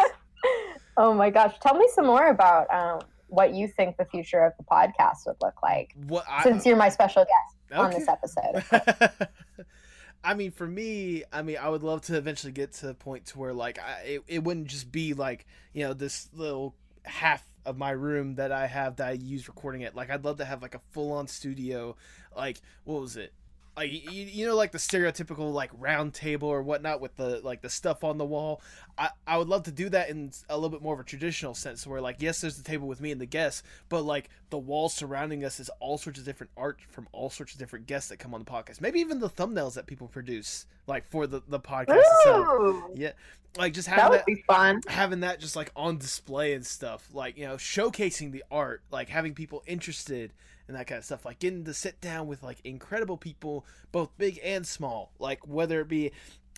[0.97, 1.57] oh my gosh.
[1.59, 5.37] Tell me some more about um, what you think the future of the podcast would
[5.41, 5.95] look like.
[6.05, 9.27] what I, since you're my special guest on this episode.
[10.23, 13.27] I mean, for me, I mean, I would love to eventually get to the point
[13.27, 16.75] to where like I, it, it wouldn't just be like you know this little
[17.05, 19.95] half of my room that I have that I use recording it.
[19.95, 21.95] Like I'd love to have like a full on studio.
[22.35, 23.33] Like what was it?
[23.77, 27.61] Like you, you know, like the stereotypical like round table or whatnot with the like
[27.61, 28.61] the stuff on the wall.
[28.97, 31.53] I I would love to do that in a little bit more of a traditional
[31.53, 34.57] sense, where like yes, there's the table with me and the guests, but like the
[34.57, 38.09] wall surrounding us is all sorts of different art from all sorts of different guests
[38.09, 38.79] that come on the podcast.
[38.79, 42.83] Maybe even the thumbnails that people produce, like for the the podcast itself.
[42.95, 43.11] Yeah,
[43.57, 44.81] like just having that would that, be fun.
[44.87, 49.09] having that just like on display and stuff, like you know, showcasing the art, like
[49.09, 50.31] having people interested
[50.67, 54.09] in that kind of stuff, like getting to sit down with like incredible people, both
[54.17, 56.11] big and small, like whether it be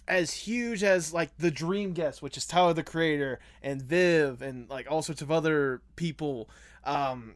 [0.07, 4.69] as huge as like the dream guest which is tyler the creator and viv and
[4.69, 6.49] like all sorts of other people
[6.85, 7.35] um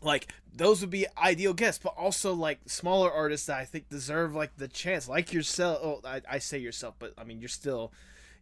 [0.00, 4.32] like those would be ideal guests but also like smaller artists that i think deserve
[4.32, 7.92] like the chance like yourself oh i, I say yourself but i mean you're still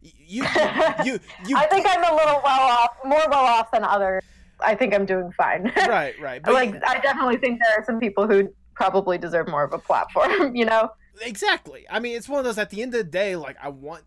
[0.03, 0.43] you
[1.05, 4.23] you you I think I'm a little well off, more well off than others.
[4.63, 5.71] I think I'm doing fine.
[5.87, 9.63] right right but like, I definitely think there are some people who probably deserve more
[9.63, 10.55] of a platform.
[10.55, 10.91] You know?
[11.21, 13.69] exactly i mean it's one of those at the end of the day like i
[13.69, 14.03] want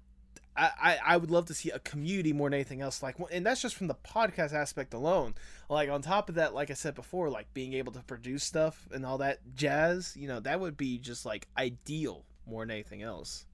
[0.56, 3.46] I, I, I would love to see a community more than anything else like and
[3.46, 5.36] that's just from the podcast aspect alone
[5.68, 8.88] like on top of that like i said before like being able to produce stuff
[8.92, 13.02] and all that jazz you know that would be just like ideal more than anything
[13.02, 13.46] else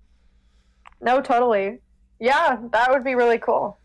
[1.02, 1.80] No, totally.
[2.20, 3.76] Yeah, that would be really cool.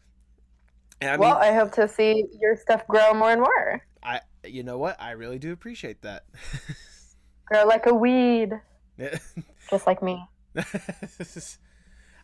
[1.02, 3.82] And i mean well, I hope to see your stuff grow more and more.
[4.04, 6.26] I you know what i really do appreciate that
[7.48, 8.60] Grow like a weed,
[9.70, 10.22] just like me.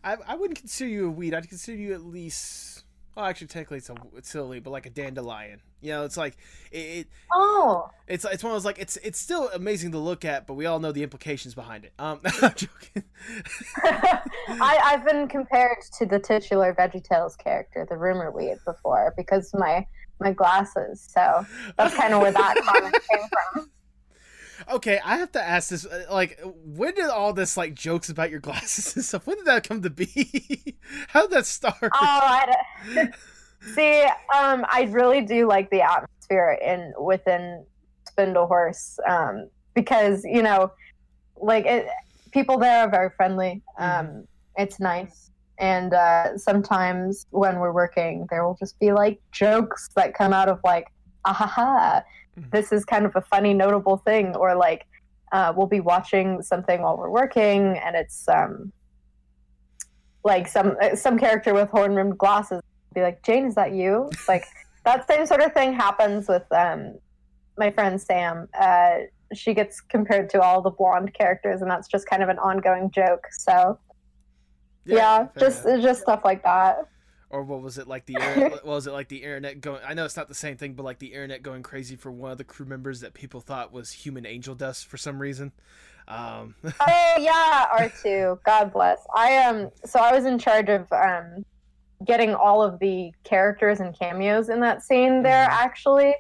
[0.04, 1.34] I, I wouldn't consider you a weed.
[1.34, 2.73] I'd consider you at least.
[3.16, 5.62] Well, actually, technically, it's, a, it's silly, but like a dandelion.
[5.82, 6.36] You know, it's like
[6.72, 7.08] it, it.
[7.32, 10.56] Oh, It's it's one of those like it's it's still amazing to look at, but
[10.56, 11.94] we all know the implications behind it.
[12.00, 13.04] Um, I'm joking.
[13.84, 19.86] I, I've been compared to the titular VeggieTales character, the rumor weed, before because my
[20.20, 21.06] my glasses.
[21.14, 21.46] So
[21.78, 23.70] that's kind of where that comment came from.
[24.72, 25.86] Okay, I have to ask this.
[25.86, 29.26] uh, Like, when did all this like jokes about your glasses and stuff?
[29.28, 30.78] When did that come to be?
[31.10, 31.76] How did that start?
[31.82, 32.56] Oh, I
[33.76, 34.04] see,
[34.38, 37.66] um, I really do like the atmosphere in within
[38.12, 40.72] Spindlehorse, um, because you know,
[41.38, 41.88] like it,
[42.32, 43.62] people there are very friendly.
[43.80, 49.90] Um, It's nice, and uh, sometimes when we're working, there will just be like jokes
[49.96, 50.88] that come out of like,
[51.26, 52.04] ah ha ha.
[52.36, 54.88] This is kind of a funny, notable thing, or like.
[55.32, 58.72] Uh, we'll be watching something while we're working, and it's um,
[60.24, 62.62] like some uh, some character with horn rimmed glasses
[62.94, 64.08] be like, Jane, is that you?
[64.12, 64.46] It's like
[64.86, 66.96] that same sort of thing happens with um,
[67.58, 68.48] my friend Sam.
[68.60, 69.00] Uh,
[69.34, 72.92] she gets compared to all the blonde characters, and that's just kind of an ongoing
[72.92, 73.26] joke.
[73.32, 73.80] So
[74.86, 75.82] yeah, fair just enough.
[75.82, 76.88] just stuff like that.
[77.34, 79.82] Or what was it like the air, what was it like the internet going?
[79.86, 82.32] I know it's not the same thing, but like the internet going crazy for one
[82.32, 85.52] of the crew members that people thought was human angel dust for some reason.
[86.08, 88.40] Um, oh yeah, R two.
[88.46, 89.00] God bless.
[89.16, 89.72] I um.
[89.84, 91.44] So I was in charge of um,
[92.06, 95.52] getting all of the characters and cameos in that scene there Mhm.
[95.52, 96.16] actually,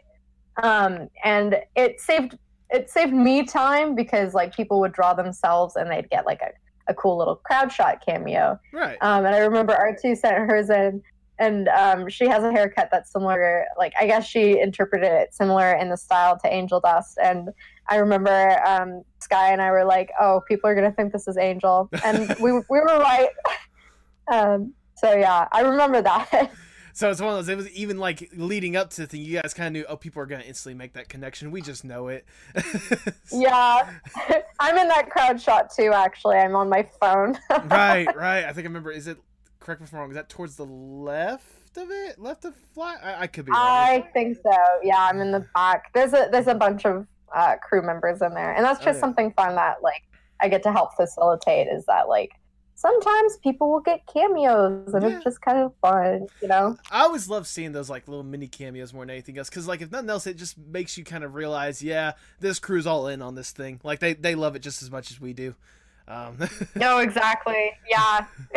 [0.63, 2.39] um, and it saved
[2.71, 6.49] it saved me time because like people would draw themselves and they'd get like a,
[6.87, 8.59] a cool little crowd shot cameo.
[8.73, 8.97] right.
[9.01, 11.01] Um, and I remember R two sent hers in.
[11.39, 13.65] And um, she has a haircut that's similar.
[13.77, 17.17] Like I guess she interpreted it similar in the style to Angel Dust.
[17.21, 17.49] And
[17.89, 21.35] I remember um, Sky and I were like, "Oh, people are gonna think this is
[21.37, 23.29] Angel," and we we were right.
[24.31, 26.31] Um, so yeah, I remember that.
[26.95, 27.49] So it's one of those.
[27.49, 29.21] It was even like leading up to the thing.
[29.21, 29.85] You guys kind of knew.
[29.89, 31.49] Oh, people are gonna instantly make that connection.
[31.49, 32.25] We just know it.
[33.31, 33.89] yeah,
[34.59, 35.91] I'm in that crowd shot too.
[35.93, 37.37] Actually, I'm on my phone.
[37.69, 38.43] right, right.
[38.45, 38.91] I think I remember.
[38.91, 39.17] Is it?
[39.59, 40.09] Correct me if I'm wrong.
[40.09, 42.19] Is that towards the left of it?
[42.19, 42.95] Left of fly?
[43.01, 43.59] I, I could be wrong.
[43.61, 44.55] I think so.
[44.83, 45.91] Yeah, I'm in the back.
[45.93, 48.97] There's a there's a bunch of uh, crew members in there, and that's Oh, just
[48.97, 49.01] yeah.
[49.01, 50.03] something fun that like
[50.41, 51.67] I get to help facilitate.
[51.67, 52.33] Is that like
[52.83, 55.15] sometimes people will get cameos, and Yeah.
[55.15, 56.77] it's just kind of fun, you know?
[56.91, 59.49] I always love seeing those like little mini cameos more than anything else.
[59.49, 62.11] Because like if nothing else, it just makes you kind of realize, yeah,
[62.41, 63.79] this crew's all in on this thing.
[63.83, 65.55] Like they they love it just as much as we do.
[66.09, 66.37] Um,
[66.75, 67.71] No, exactly.
[67.89, 68.25] Yeah.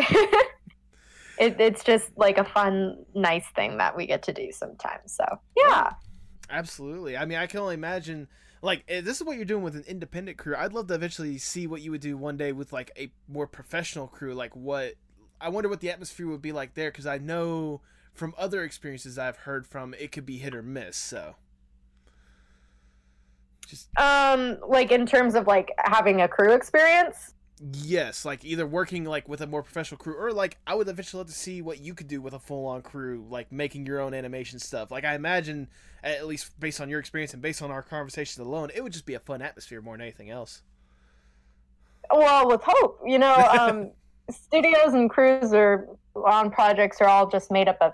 [1.39, 5.13] it, it's just like a fun, nice thing that we get to do sometimes.
[5.13, 5.25] So
[5.57, 5.93] yeah.
[6.51, 7.17] Absolutely.
[7.17, 8.29] I mean, I can only imagine.
[8.63, 10.57] Like, eh, this is what you're doing with an independent crew.
[10.57, 13.47] I'd love to eventually see what you would do one day with like a more
[13.47, 14.35] professional crew.
[14.35, 14.95] Like, what
[15.41, 17.83] I wonder what the atmosphere would be like there, because I know
[18.15, 20.97] from other experiences I've heard from, it could be hit or miss.
[20.97, 21.37] So,
[23.69, 27.35] just Um, like in terms of like having a crew experience.
[27.61, 31.21] Yes, like either working like with a more professional crew, or like I would eventually
[31.21, 34.01] love to see what you could do with a full on crew, like making your
[34.01, 34.91] own animation stuff.
[34.91, 35.69] Like I imagine,
[36.05, 39.07] at least based on your experience and based on our conversations alone, it would just
[39.07, 40.63] be a fun atmosphere more than anything else.
[42.13, 43.91] Well, with hope, you know, um,
[44.31, 47.93] studios and crews are on projects are all just made up of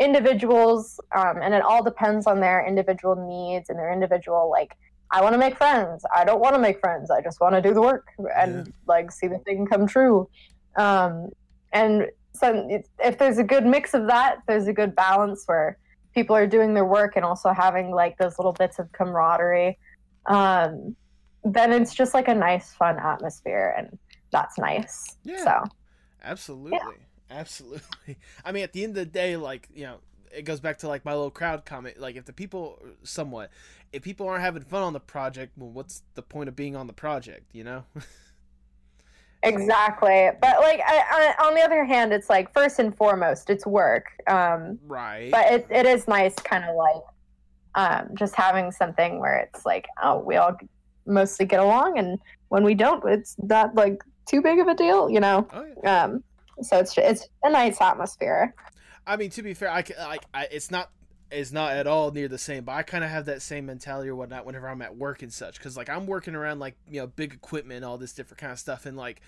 [0.00, 4.76] individuals, um, and it all depends on their individual needs and their individual like.
[5.14, 6.04] I want to make friends.
[6.14, 7.08] I don't want to make friends.
[7.10, 10.28] I just want to do the work and like see the thing come true.
[10.76, 11.30] Um,
[11.72, 15.78] and so, if there's a good mix of that, there's a good balance where
[16.14, 19.78] people are doing their work and also having like those little bits of camaraderie.
[20.26, 20.96] Um,
[21.44, 23.96] then it's just like a nice, fun atmosphere, and
[24.32, 25.16] that's nice.
[25.24, 25.44] Yeah.
[25.44, 25.64] So
[26.24, 26.78] Absolutely.
[27.30, 28.16] Absolutely.
[28.44, 29.96] I mean, at the end of the day, like, you know,
[30.36, 32.00] it goes back to like my little crowd comment.
[32.00, 33.50] Like, if the people, somewhat,
[33.92, 36.86] if people aren't having fun on the project, well, what's the point of being on
[36.86, 37.84] the project, you know?
[39.42, 40.30] exactly.
[40.40, 44.06] But like, I, I, on the other hand, it's like first and foremost, it's work.
[44.26, 45.30] Um, right.
[45.30, 47.02] but it, it is nice, kind of like
[47.74, 50.56] um, just having something where it's like, oh, we all
[51.06, 52.18] mostly get along, and
[52.48, 55.46] when we don't, it's not like too big of a deal, you know.
[55.52, 56.04] oh, yeah.
[56.04, 56.24] Um,
[56.62, 58.54] so it's it's a nice atmosphere.
[59.06, 60.90] I mean, to be fair, I, like, I, it's not.
[61.30, 64.08] It's not at all near the same, but I kind of have that same mentality
[64.08, 65.58] or whatnot whenever I'm at work and such.
[65.58, 68.52] Because like I'm working around like you know big equipment, and all this different kind
[68.52, 69.20] of stuff, and like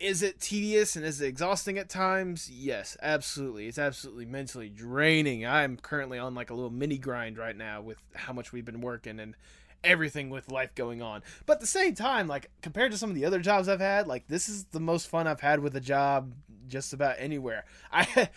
[0.00, 2.48] is it tedious and is it exhausting at times?
[2.48, 3.66] Yes, absolutely.
[3.66, 5.44] It's absolutely mentally draining.
[5.44, 8.80] I'm currently on like a little mini grind right now with how much we've been
[8.80, 9.34] working and
[9.82, 11.22] everything with life going on.
[11.46, 14.06] But at the same time, like compared to some of the other jobs I've had,
[14.06, 16.32] like this is the most fun I've had with a job
[16.68, 17.64] just about anywhere.
[17.92, 18.28] I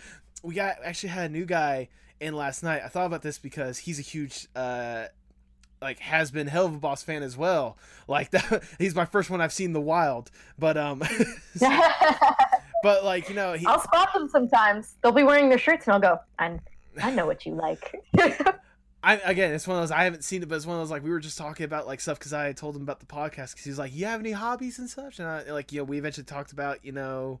[0.42, 1.88] we got actually had a new guy
[2.20, 2.82] in last night.
[2.84, 5.06] I thought about this because he's a huge uh
[5.80, 7.76] like has been Helluva Boss fan as well.
[8.08, 10.30] Like that he's my first one I've seen the wild.
[10.58, 11.02] But um
[12.82, 14.94] but like, you know, he I'll spot them sometimes.
[15.02, 16.58] They'll be wearing their shirts, and I'll go, "I
[17.02, 18.02] I know what you like."
[19.04, 20.90] I again, it's one of those I haven't seen it, but it's one of those
[20.90, 23.52] like we were just talking about like stuff because I told him about the podcast
[23.52, 25.84] because he was like, "You have any hobbies and such?" And I like you know
[25.84, 27.40] we eventually talked about you know,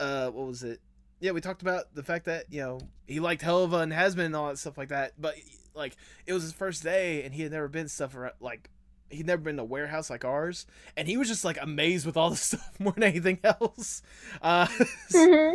[0.00, 0.80] uh, what was it?
[1.20, 4.36] Yeah, we talked about the fact that you know he liked Helluva and Hazbin and
[4.36, 5.34] all that stuff like that, but
[5.74, 5.96] like
[6.26, 8.70] it was his first day and he had never been stuff around, like
[9.10, 10.66] he'd never been in a warehouse like ours,
[10.96, 14.02] and he was just like amazed with all the stuff more than anything else.
[14.42, 14.66] Uh,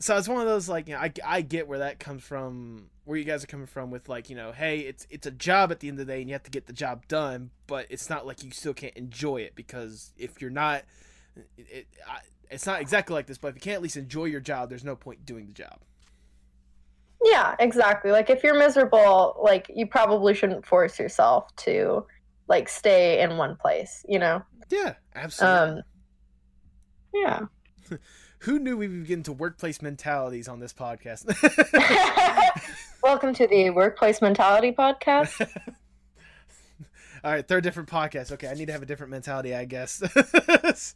[0.00, 2.86] so it's one of those like you know I, I get where that comes from
[3.04, 5.72] where you guys are coming from with like you know hey it's it's a job
[5.72, 7.86] at the end of the day and you have to get the job done but
[7.90, 10.84] it's not like you still can't enjoy it because if you're not
[11.56, 12.20] it, it I,
[12.50, 14.84] it's not exactly like this but if you can't at least enjoy your job there's
[14.84, 15.78] no point doing the job
[17.24, 18.12] Yeah, exactly.
[18.12, 22.06] Like if you're miserable, like you probably shouldn't force yourself to
[22.48, 24.42] like stay in one place, you know?
[24.70, 25.82] yeah absolutely Um
[27.12, 27.40] Yeah.
[28.40, 31.26] who knew we'd be getting to workplace mentalities on this podcast
[33.02, 35.40] Welcome to the Workplace Mentality Podcast.
[37.24, 40.94] all right third different podcast okay i need to have a different mentality i guess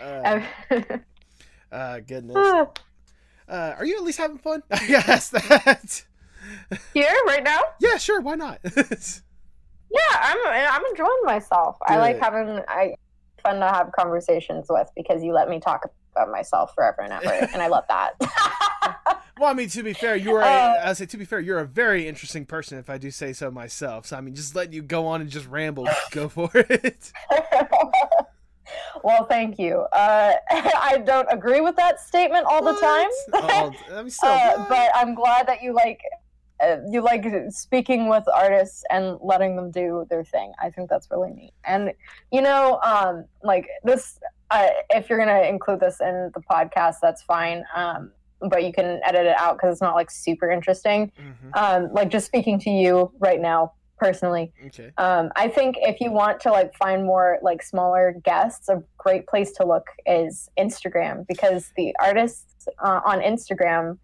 [0.00, 0.40] uh,
[1.72, 2.36] uh goodness
[3.48, 6.04] uh are you at least having fun i guess that
[6.92, 7.60] Here, right now?
[7.80, 8.60] yeah sure why not
[9.94, 10.38] Yeah, I'm
[10.72, 11.76] I'm enjoying myself.
[11.86, 12.96] I like having I
[13.44, 17.30] fun to have conversations with because you let me talk about myself forever and ever,
[17.30, 18.14] and I love that.
[19.38, 20.42] Well, I mean, to be fair, you are.
[20.42, 23.10] A, Uh, I say to be fair, you're a very interesting person, if I do
[23.12, 24.06] say so myself.
[24.06, 27.12] So I mean, just letting you go on and just ramble, go for it.
[29.04, 29.80] Well, thank you.
[29.92, 35.14] Uh, I don't agree with that statement all the time, Oh, still, uh, but I'm
[35.14, 36.00] glad that you like
[36.62, 40.52] uh, you like speaking with artists and letting them do their thing.
[40.60, 41.52] I think that's really neat.
[41.64, 41.92] And
[42.32, 44.18] you know, um, like this,
[44.50, 47.64] uh, if you're gonna include this in the podcast, that's fine.
[47.76, 51.12] Um, but you can edit it out because it's not like super interesting.
[51.18, 51.56] Mhm.
[51.56, 54.90] Um, like just speaking to you right now personally Okay.
[54.98, 59.26] um, I think if you want to like find more like smaller guests, a great
[59.26, 63.98] place to look is Instagram because the artists uh, on Instagram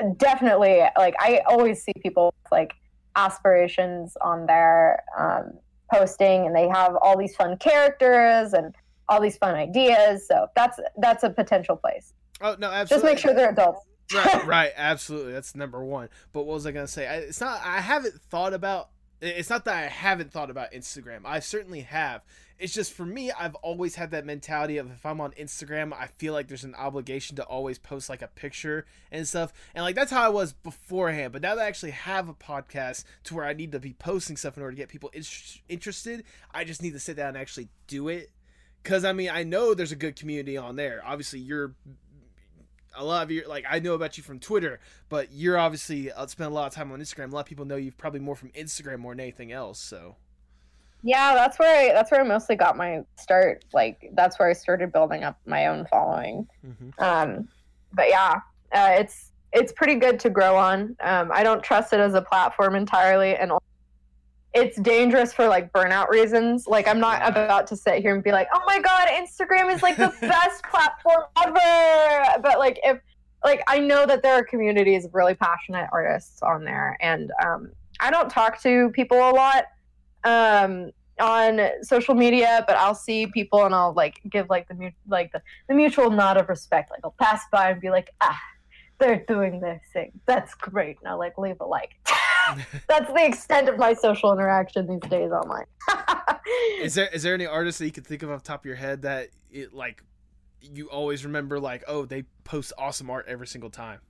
[0.00, 2.72] uh, definitely like I always see people with, like
[3.16, 5.52] aspirations on their um,
[5.92, 8.74] posting and they have all these fun characters and
[9.08, 10.26] all these fun ideas.
[10.26, 12.14] So that's that's a potential place.
[12.40, 12.86] Oh no, absolutely.
[12.86, 13.86] Just make sure they're adults.
[14.14, 15.32] right, right, absolutely.
[15.32, 16.08] That's number one.
[16.32, 17.06] But what was I gonna say?
[17.06, 17.60] I, it's not.
[17.64, 18.88] I haven't thought about.
[19.22, 21.20] It's not that I haven't thought about Instagram.
[21.24, 22.22] I certainly have.
[22.58, 26.08] It's just for me, I've always had that mentality of if I'm on Instagram, I
[26.08, 29.52] feel like there's an obligation to always post like a picture and stuff.
[29.76, 31.32] And like that's how I was beforehand.
[31.32, 34.36] But now that I actually have a podcast to where I need to be posting
[34.36, 35.22] stuff in order to get people in-
[35.68, 38.30] interested, I just need to sit down and actually do it.
[38.82, 41.00] Cause I mean, I know there's a good community on there.
[41.04, 41.76] Obviously, you're
[42.94, 46.26] a lot of you like I know about you from Twitter, but you're obviously uh,
[46.26, 47.30] spend a lot of time on Instagram.
[47.30, 49.78] A lot of people know you probably more from Instagram more than anything else.
[49.78, 50.16] So
[51.02, 53.64] Yeah, that's where I that's where I mostly got my start.
[53.72, 56.46] Like that's where I started building up my own following.
[56.98, 57.48] Um,
[57.92, 58.40] but yeah,
[58.72, 60.96] uh, it's it's pretty good to grow on.
[61.00, 63.52] Um, I don't trust it as a platform entirely, and
[64.54, 66.66] it's dangerous for like burnout reasons.
[66.66, 69.82] Like I'm not about to sit here and be like, oh my god, Instagram is
[69.82, 72.40] like the best platform ever.
[72.42, 73.00] But like if
[73.44, 77.72] like I know that there are communities of really passionate artists on there, and um,
[78.00, 79.64] I don't talk to people a lot
[80.24, 80.90] um,
[81.20, 85.32] on social media, but I'll see people and I'll like give like the mu- like
[85.32, 86.90] the, the mutual nod of respect.
[86.90, 88.38] Like I'll pass by and be like, ah,
[88.98, 90.12] they're doing their thing.
[90.26, 90.98] That's great.
[91.00, 91.94] And I'll like leave a like.
[92.88, 95.64] That's the extent of my social interaction these days online.
[96.80, 98.66] is there is there any artists that you could think of off the top of
[98.66, 100.02] your head that it like
[100.60, 104.00] you always remember like oh they post awesome art every single time?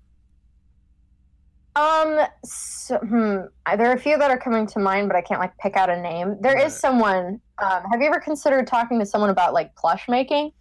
[1.75, 3.39] Um, so, hmm,
[3.77, 5.89] there are a few that are coming to mind, but I can't like pick out
[5.89, 6.37] a name.
[6.41, 6.73] There is Right.
[6.73, 7.41] someone.
[7.63, 10.53] Um, have you ever considered talking to someone about like plush making?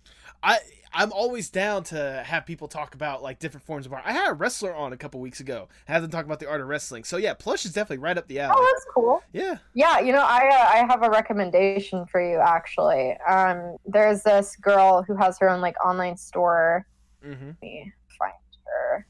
[0.41, 0.60] I
[0.93, 4.03] I'm always down to have people talk about like different forms of art.
[4.05, 5.69] I had a wrestler on a couple weeks ago.
[5.85, 7.03] Had them talk about the art of wrestling.
[7.03, 8.53] So yeah, plush is definitely right up the alley.
[8.57, 9.23] Oh, that's cool.
[9.31, 9.57] Yeah.
[9.73, 13.15] Yeah, you know, I uh, I have a recommendation for you actually.
[13.27, 16.85] Um, there's this girl who has her own like online store.
[17.26, 17.47] Mm-hmm.
[17.47, 18.34] Let me find
[18.65, 19.07] her.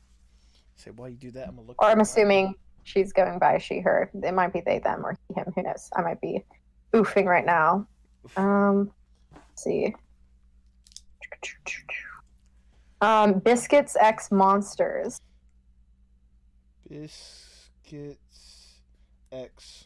[0.76, 1.82] Say while you do that, I'm gonna look.
[1.82, 4.12] Or I'm her assuming she's going by she her.
[4.14, 5.52] It might be they them or he him.
[5.56, 5.90] Who knows?
[5.96, 6.44] I might be
[6.94, 7.88] oofing right now.
[8.38, 8.92] Um,
[9.34, 9.96] let's see.
[13.02, 15.22] Um, biscuits X monsters.
[16.88, 18.42] Biscuits
[19.32, 19.86] X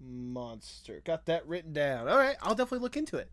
[0.00, 1.00] Monster.
[1.04, 2.08] Got that written down.
[2.08, 3.30] All right, I'll definitely look into it.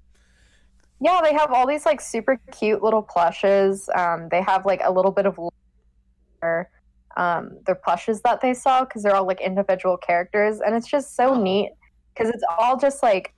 [1.00, 3.90] Yeah, they have all these like super cute little plushes.
[3.96, 5.38] Um, they have like a little bit of
[7.18, 11.16] um, their plushes that they saw because they're all like individual characters, and it's just
[11.16, 11.72] so neat
[12.14, 13.34] because it's all just like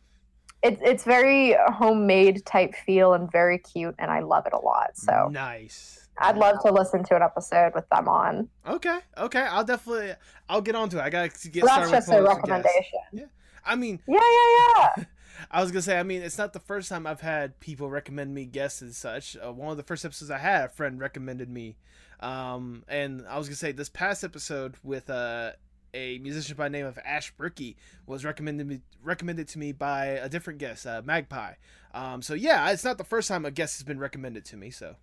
[0.63, 4.91] it's it's very homemade type feel and very cute, and I love it a lot.
[4.97, 5.99] So nice.
[6.19, 8.47] I'd love to listen to an episode with them on.
[8.67, 9.41] Okay, okay.
[9.41, 10.13] I'll definitely
[10.47, 11.01] I'll get onto it.
[11.01, 12.75] I gotta get So started that's just with a pulling some guests.
[13.11, 13.29] recommendation.
[13.65, 15.03] I mean, Yeah, yeah, yeah.
[15.51, 18.33] I was gonna say, I mean, it's not the first time I've had people recommend
[18.33, 19.35] me guests and such.
[19.35, 21.77] Uh, one of the first episodes I had, a friend recommended me,
[22.19, 25.53] um, and I was gonna say this past episode with uh,
[25.93, 30.29] a musician by name of Ash Bricky was recommended me recommended to me by a
[30.29, 31.53] different guest, uh, Magpie.
[31.93, 34.69] Um, so yeah, it's not the first time a guest has been recommended to me.
[34.69, 34.95] So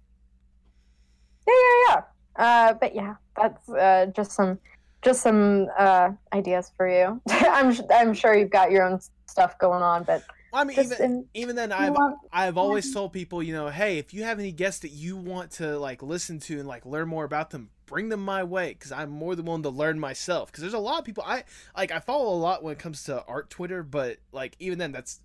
[1.46, 2.02] Yeah, yeah, yeah.
[2.36, 4.58] Uh, but yeah, that's uh, just some
[5.02, 7.20] just some uh, ideas for you.
[7.28, 11.28] I'm I'm sure you've got your own stuff going on, but I mean, even in-
[11.34, 14.52] even then, I've want- I've always told people, you know, hey, if you have any
[14.52, 18.08] guests that you want to like listen to and like learn more about them, bring
[18.08, 20.50] them my way because I'm more than willing to learn myself.
[20.50, 21.44] Because there's a lot of people I
[21.76, 21.90] like.
[21.92, 25.20] I follow a lot when it comes to art Twitter, but like even then, that's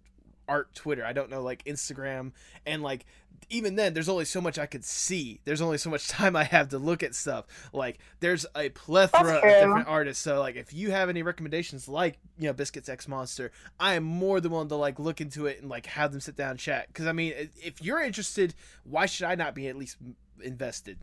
[0.48, 1.06] art Twitter.
[1.06, 2.32] I don't know like Instagram
[2.66, 3.06] and like
[3.50, 5.40] even then there's only so much I could see.
[5.46, 7.46] There's only so much time I have to look at stuff.
[7.74, 10.24] Like there's a plethora of different artists.
[10.24, 14.04] So like if you have any recommendations like, you know, Biscuits X Monster, I am
[14.04, 16.60] more than willing to like look into it and like have them sit down and
[16.60, 19.98] chat cuz I mean, if you're interested, why should I not be at least
[20.42, 20.98] invested?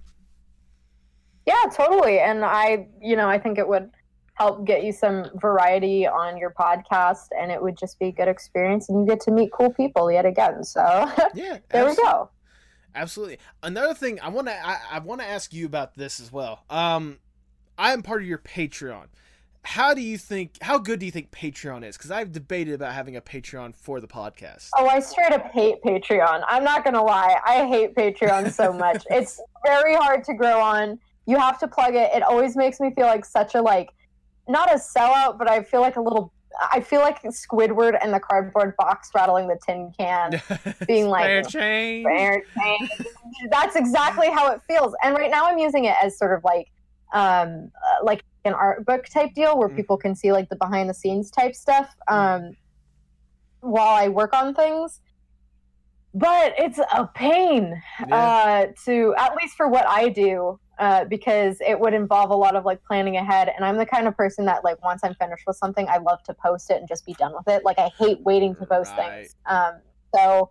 [1.47, 2.21] yeah, totally.
[2.21, 3.91] And I, you know, I think it would
[4.43, 8.27] help get you some variety on your podcast, and it would just be a good
[8.29, 10.65] experience, and you get to meet cool people yet again.
[10.65, 10.81] So
[11.35, 11.59] Yeah.
[11.71, 12.29] there we go.
[12.95, 13.39] Absolutely.
[13.63, 16.65] Another thing I want to I, I want to ask you about this as well.
[16.69, 17.19] Um
[17.79, 19.07] I am part of your Patreon.
[19.65, 21.97] How do you think how good do you think Patreon is?
[21.97, 24.69] Cuz I've debated about having a Patreon for the podcast.
[24.77, 26.43] Oh, I straight up hate Patreon.
[26.49, 27.37] I'm not gonna lie.
[27.47, 29.05] I hate Patreon so much.
[29.11, 30.99] it's very hard to grow on.
[31.27, 32.11] You have to plug it.
[32.13, 33.91] It always makes me feel like such a like
[34.49, 36.33] not a sellout, but I feel like a little
[36.71, 40.39] I feel like Squidward and the cardboard box rattling the tin can.
[40.87, 42.07] being like, Spare change.
[42.07, 42.91] Fair change.
[43.51, 44.95] That's exactly how it feels.
[45.03, 46.67] And right now I'm using it as sort of like
[47.15, 49.77] um uh, like an art book type deal where Mm.
[49.77, 52.53] people can see like the behind the scenes type stuff um
[53.61, 55.01] while I work on things.
[56.15, 61.79] But it's a pain uh to at least for what I do uh, because it
[61.79, 63.51] would involve a lot of like planning ahead.
[63.55, 66.23] And i'm the kind of person that like once i'm finished with something i love
[66.25, 67.65] to post it and just be done with it.
[67.65, 69.13] Like i hate waiting to post Right.
[69.13, 69.73] things um,
[70.15, 70.51] so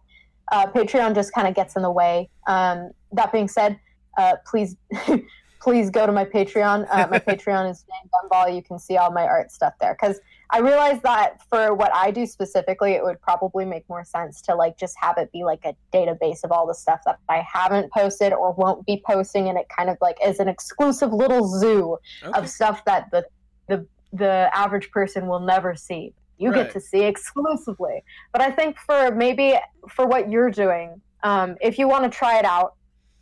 [0.51, 2.29] uh, patreon just kind of gets in the way.
[2.47, 3.79] Um, that being said
[4.17, 4.75] uh, please
[5.61, 6.87] please go to my patreon.
[6.91, 8.53] Uh, my patreon is Jane Gumball.
[8.55, 9.95] you can see all my art stuff there.
[9.99, 10.19] Because
[10.51, 14.53] i realized that for what i do specifically it would probably make more sense to
[14.55, 17.91] like just have it be like a database of all the stuff that i haven't
[17.91, 21.97] posted or won't be posting and it kind of like is an exclusive little zoo
[22.23, 22.39] Okay.
[22.39, 23.25] of stuff that the
[23.67, 26.13] the the average person will never see.
[26.37, 26.63] You Right.
[26.63, 28.03] get to see exclusively.
[28.33, 29.57] But I think for maybe
[29.89, 32.73] for what you're doing, um, if you want to try it out,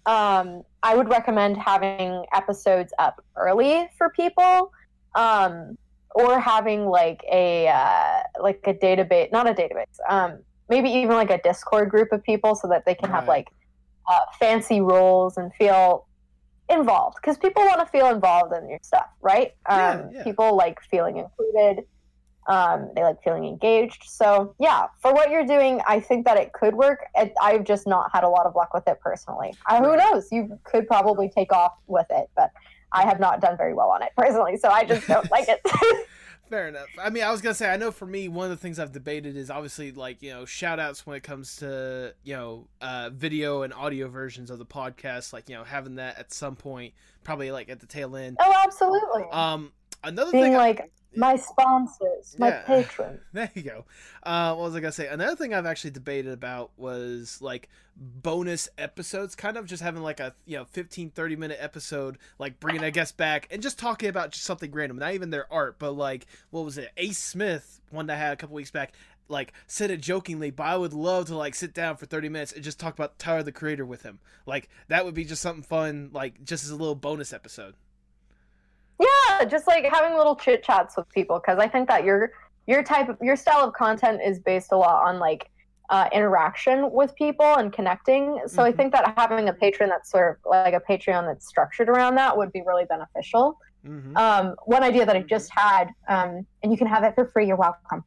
[0.08, 4.72] um, I would recommend having episodes up early for people,
[5.16, 5.78] um,
[6.16, 11.30] or having like a uh, like a database, not a database, um, maybe even like
[11.32, 13.48] a Discord group of people so that they can have like
[14.10, 16.06] uh, fancy roles and feel
[16.70, 19.54] involved because people want to feel involved in your stuff, right?
[19.68, 20.24] Yeah, Um, yeah.
[20.24, 21.86] People like feeling included.
[22.48, 24.04] Um, they like feeling engaged.
[24.08, 27.06] So yeah, for what you're doing, I think that it could work.
[27.16, 29.54] It, I've just not had a lot of luck with it personally.
[29.70, 30.32] Who knows?
[30.32, 32.50] You could probably take off with it, but
[32.92, 34.58] I have not done very well on it personally.
[34.58, 35.62] So I just don't like it.
[36.50, 36.88] Fair enough.
[37.00, 38.92] I mean, I was gonna say, I know for me, one of the things I've
[38.92, 43.12] debated is obviously like you know shout outs when it comes to you know uh,
[43.14, 46.96] video and audio versions of the podcast, like you know having that at some point,
[47.24, 48.38] probably like at the tail end.
[48.40, 49.26] oh, absolutely.
[49.32, 49.72] Um,
[50.04, 52.62] another Being thing, I- like my sponsors, my Yeah.
[52.66, 53.20] patrons.
[53.34, 53.86] there you go.
[54.24, 55.08] Uh, what was I gonna say?
[55.08, 60.20] Another thing I've actually debated about was like bonus episodes, kind of just having like
[60.20, 64.10] a you know 15, 30 minute episode, like bringing a guest back and just talking
[64.10, 66.90] about just something random, not even their art, but like what was it?
[66.98, 68.94] Ace Smith, one that I had a couple weeks back.
[69.32, 72.52] Like said it jokingly, but I would love to like sit down for thirty minutes
[72.52, 74.18] and just talk about Tyler the Creator with him.
[74.48, 77.76] Like that would be just something fun, like just as a little bonus episode.
[79.00, 82.32] Yeah, just like having little chit chats with people because I think that your
[82.68, 85.50] your type of your style of content is based a lot on like
[85.90, 88.40] uh, interaction with people and connecting.
[88.46, 88.78] So I Mhm.
[88.78, 92.38] think that having a patron that's sort of like a Patreon that's structured around that
[92.38, 93.58] would be really beneficial.
[93.84, 94.16] Mm-hmm.
[94.16, 97.48] Um, one idea that I just had, um, and you can have it for free.
[97.48, 98.04] You're welcome.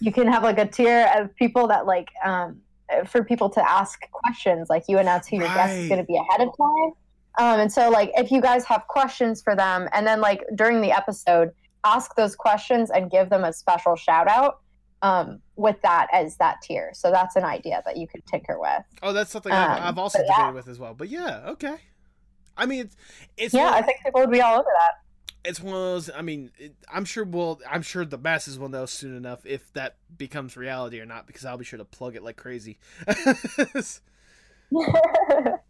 [0.00, 2.60] You can have like a tier of people that like um,
[3.06, 4.68] for people to ask questions.
[4.68, 6.92] Like you announce who your guest is going to be ahead of time.
[7.38, 10.80] Um, and so, like, if you guys have questions for them, and then like during
[10.80, 11.50] the episode,
[11.84, 14.60] ask those questions and give them a special shout out
[15.02, 16.90] um, with that as that tier.
[16.94, 18.82] So that's an idea that you could tinker with.
[19.02, 20.50] Oh, that's something I've, Um, I've also debated yeah.
[20.52, 20.94] with as well.
[20.94, 21.76] But yeah, okay.
[22.56, 22.96] I mean, it's
[23.36, 25.48] it's yeah, one, I think people would be all over that.
[25.48, 26.10] it's one of those.
[26.14, 27.60] I mean, it, I'm sure we'll.
[27.68, 31.44] I'm sure the masses will know soon enough if that becomes reality or not, because
[31.46, 32.78] I'll be sure to plug it like crazy.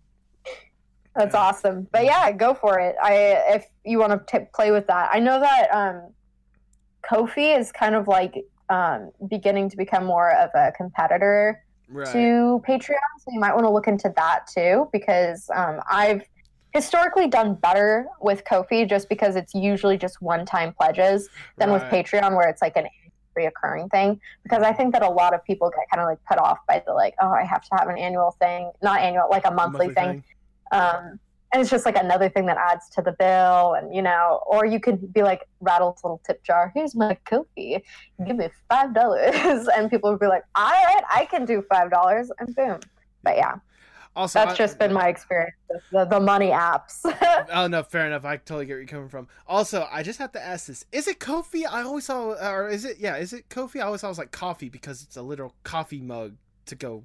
[1.14, 1.86] That's awesome.
[1.92, 2.96] But yeah, go for it.
[3.02, 3.14] I
[3.48, 5.10] if you want to play with that.
[5.12, 6.12] I know that um
[7.08, 12.06] Kofi is kind of like um beginning to become more of a competitor right.
[12.12, 16.22] to Patreon, so you might want to look into that too because um I've
[16.72, 21.28] historically done better with Kofi just because it's usually just one-time pledges
[21.58, 22.86] than with Patreon where it's like an
[23.38, 26.38] reoccurring thing because I think that a lot of people get kind of like put
[26.38, 29.46] off by the like oh I have to have an annual thing not annual like
[29.46, 30.22] a monthly, thing
[30.72, 31.18] um,
[31.52, 34.64] and it's just like another thing that adds to the bill and you know or
[34.64, 37.82] you could be like rattle's little tip jar here's my Kofi
[38.26, 41.90] give me five dollars and people would be like all right I can do five
[41.90, 42.80] dollars and boom
[43.22, 43.56] but yeah
[44.16, 45.54] Also, that's I- just been my experience
[45.90, 47.00] the, the money apps
[47.52, 48.24] Oh no, fair enough.
[48.24, 49.28] I totally get where you're coming from.
[49.46, 51.64] Also, I just have to ask this: Is it Kofi?
[51.68, 52.98] I always saw, or is it?
[52.98, 53.76] Yeah, is it Kofi?
[53.80, 56.36] I always thought it was like coffee because it's a literal coffee mug
[56.66, 57.04] to go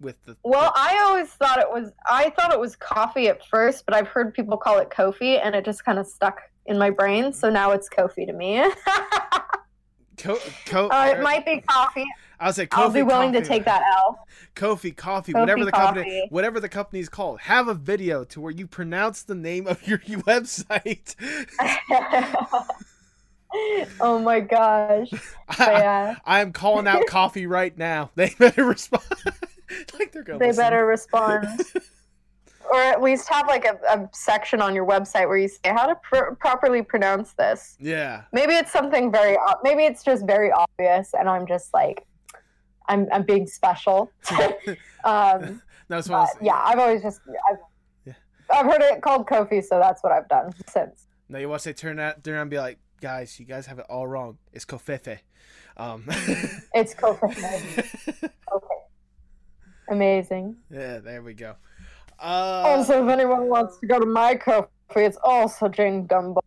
[0.00, 0.36] with the.
[0.42, 4.08] well I always thought it was I thought it was coffee at first but I've
[4.08, 7.48] heard people call it Kofi and it just kind of stuck in my brain so
[7.48, 8.64] now it's Kofi to me
[10.18, 12.06] Co- co- uh, it might be coffee
[12.40, 12.78] I was say Kofi.
[12.78, 13.48] I'll be willing to coffee.
[13.48, 17.40] take that L Kofi coffee, Kofi whatever the company, whatever the company is called.
[17.40, 21.14] Have a video to where you pronounce the name of your website.
[24.00, 25.08] oh my gosh.
[25.48, 28.10] I, yeah, I am calling out coffee right now.
[28.14, 29.02] They better respond.
[29.98, 30.38] like they're gonna.
[30.38, 30.62] they listen.
[30.64, 31.46] better respond.
[32.70, 35.86] or at least have like a, a section on your website where you say how
[35.86, 37.76] to pr- properly pronounce this.
[37.78, 38.22] Yeah.
[38.32, 42.04] Maybe it's something very, maybe it's just very obvious and I'm just like,
[42.88, 44.10] I'm, I'm being special.
[45.04, 47.58] um, That's what yeah, I've always just, I've,
[48.04, 48.12] Yeah.
[48.52, 51.06] I've heard it called Kofi, so that's what I've done since.
[51.28, 53.66] No, you want to say turn that turn around and be like, guys, you guys
[53.66, 54.38] have it all wrong.
[54.52, 55.18] It's kofefe.
[55.76, 56.04] Um,
[56.74, 57.28] It's Kofi.
[58.52, 58.75] okay.
[59.90, 60.56] Amazing.
[60.70, 61.54] yeah, there we go.
[62.18, 66.40] Uh, Also, if anyone wants to go to my coffee, it's also Jane Gumball.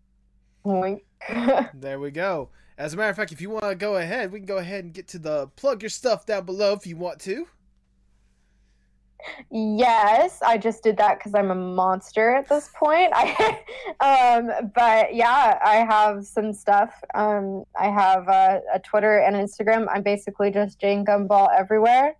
[0.63, 1.03] Wink.
[1.73, 2.49] there we go.
[2.77, 4.83] As a matter of fact, if you want to go ahead, we can go ahead
[4.83, 7.45] and get to the plug your stuff down below if you want to.
[9.51, 13.11] yes, I just did that because I'm a monster at this point.
[13.15, 13.59] I,
[13.99, 16.93] um, but yeah, I have some stuff.
[17.15, 19.87] Um, I have a, a Twitter and Instagram.
[19.89, 22.15] I'm basically just Jane Gumball everywhere.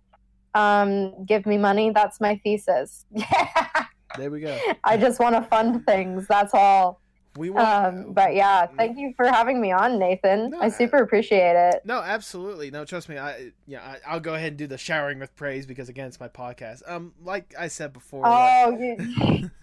[0.54, 1.90] Um, give me money.
[1.90, 3.04] That's my thesis.
[3.14, 3.84] Yeah,
[4.16, 4.58] There we go.
[4.84, 6.26] I just want to fund things.
[6.28, 7.00] That's all.
[7.36, 7.68] We want.
[7.68, 10.50] Um, but yeah, thank you for having me on, Nathan.
[10.50, 11.82] No, I super appreciate it.
[11.84, 12.72] No, absolutely.
[12.72, 13.18] No, trust me.
[13.18, 16.18] I yeah, I, I'll go ahead and do the showering with praise because again, it's
[16.18, 16.82] my podcast.
[16.88, 18.22] Um, like I said before.
[18.22, 19.50] like- Oh, you.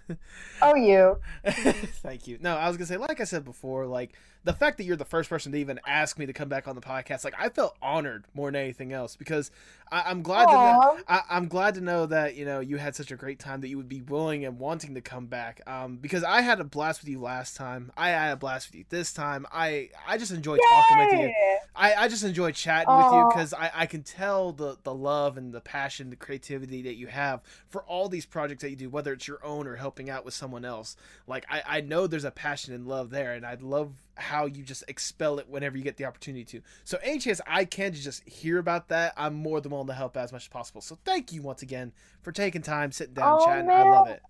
[0.62, 1.18] oh, you.
[1.46, 2.38] Thank you.
[2.42, 4.14] No, I was gonna say, like I said before, like
[4.44, 6.76] the fact that you're the first person to even ask me to come back on
[6.76, 9.52] the podcast, like I felt honored more than anything else because
[9.92, 12.96] I, I'm glad to know, I, I'm glad to know that you know you had
[12.96, 15.62] such a great time that you would be willing and wanting to come back.
[15.68, 17.92] Um, because I had a blast with you last time.
[17.98, 19.46] I had a blast with you this time.
[19.52, 21.34] I I just enjoyed talking with you.
[21.78, 25.38] I, I just enjoy chatting with you because I, I can tell the, the love
[25.38, 28.90] and the passion, the creativity that you have for all these projects that you do,
[28.90, 30.96] whether it's your own or helping out with someone else.
[31.26, 34.64] Like, I, I know there's a passion and love there, and I love how you
[34.64, 36.62] just expel it whenever you get the opportunity to.
[36.84, 39.94] So, any chance I can to just hear about that, I'm more than willing to
[39.94, 40.82] help as much as possible.
[40.82, 41.92] So, thank you once again
[42.22, 43.70] for taking time, sitting down, Oh, chatting.
[43.70, 44.22] I love it.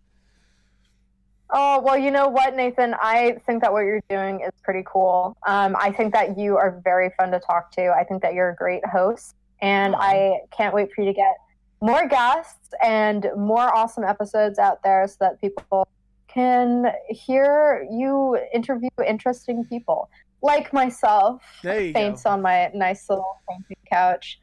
[1.49, 2.94] Oh, well, you know what, Nathan?
[3.02, 5.38] I think that what you're doing is pretty cool.
[5.48, 7.94] Um, I think that you are very fun to talk to.
[7.98, 9.35] I think that you're a great host.
[9.61, 9.99] And Aw.
[9.99, 11.38] I can't wait for you to get
[11.82, 15.88] more guests and more awesome episodes out there so that people
[16.28, 20.10] can hear you interview interesting people
[20.41, 21.41] like myself.
[21.64, 21.94] You go.
[21.94, 24.40] faints on my nice little fainting couch.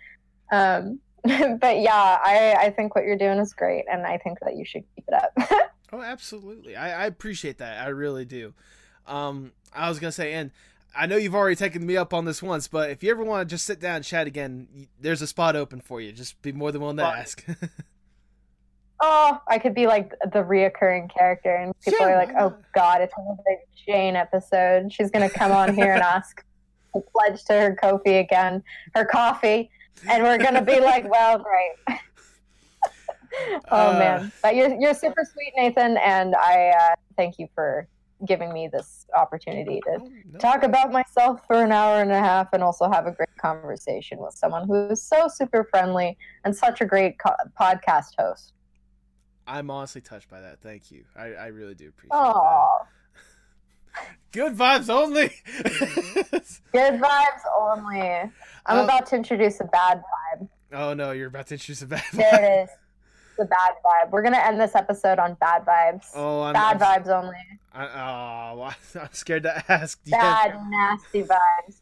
[0.52, 4.56] Um, but yeah, I, I think what you're doing is great, and I think that
[4.56, 5.70] you should keep it up.
[5.92, 6.74] Oh, absolutely.
[6.74, 7.86] I, I appreciate that.
[7.86, 8.52] I really do.
[9.06, 10.50] Um, I was gonna say, and
[10.96, 13.48] I know you've already taken me up on this once, but if you ever want
[13.48, 16.12] to just sit down and chat again, there's a spot open for you.
[16.12, 17.44] Just be more than willing to Well, ask.
[19.00, 22.54] oh, I could be like the reoccurring character, and people Sure, are like, "Oh?
[22.74, 24.92] God, it's another Jane episode.
[24.92, 26.44] She's gonna come on here and ask
[26.94, 28.62] to pledge to her Kofi again,
[28.94, 29.70] her coffee,
[30.08, 31.98] and we're gonna be like, "Well, great."
[33.70, 37.88] oh Uh, man, but you're you're super sweet, Nathan, and I uh, thank you for
[38.26, 40.38] giving me this opportunity to Oh, no.
[40.38, 44.18] talk about myself for an hour and a half and also have a great conversation
[44.18, 48.52] with someone who is so super friendly and such a great co- podcast host.
[49.46, 50.60] I'm honestly touched by that.
[50.60, 51.04] Thank you.
[51.16, 52.34] I, I really do appreciate that.
[52.34, 52.78] Oh,
[54.32, 55.30] Good vibes only.
[56.72, 58.00] good vibes only.
[58.66, 60.48] I'm Um, about to introduce a bad vibe.
[60.72, 62.00] oh no, you're about to introduce a bad.
[62.02, 62.16] Vibe.
[62.16, 62.70] There it is.
[63.36, 64.10] The bad vibe.
[64.10, 66.06] We're gonna end this episode on bad vibes.
[66.14, 67.36] Oh, I'm, bad I'm, vibes only.
[67.72, 70.00] I, oh, I'm scared to ask.
[70.04, 70.18] Yeah.
[70.18, 71.80] Bad, nasty vibes.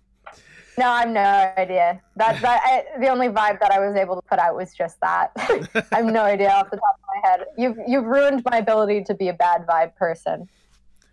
[0.79, 2.01] No, I have no idea.
[2.17, 4.99] That that I, the only vibe that I was able to put out was just
[5.01, 5.33] that.
[5.37, 7.41] I have no idea off the top of my head.
[7.59, 10.49] You've you've ruined my ability to be a bad vibe person.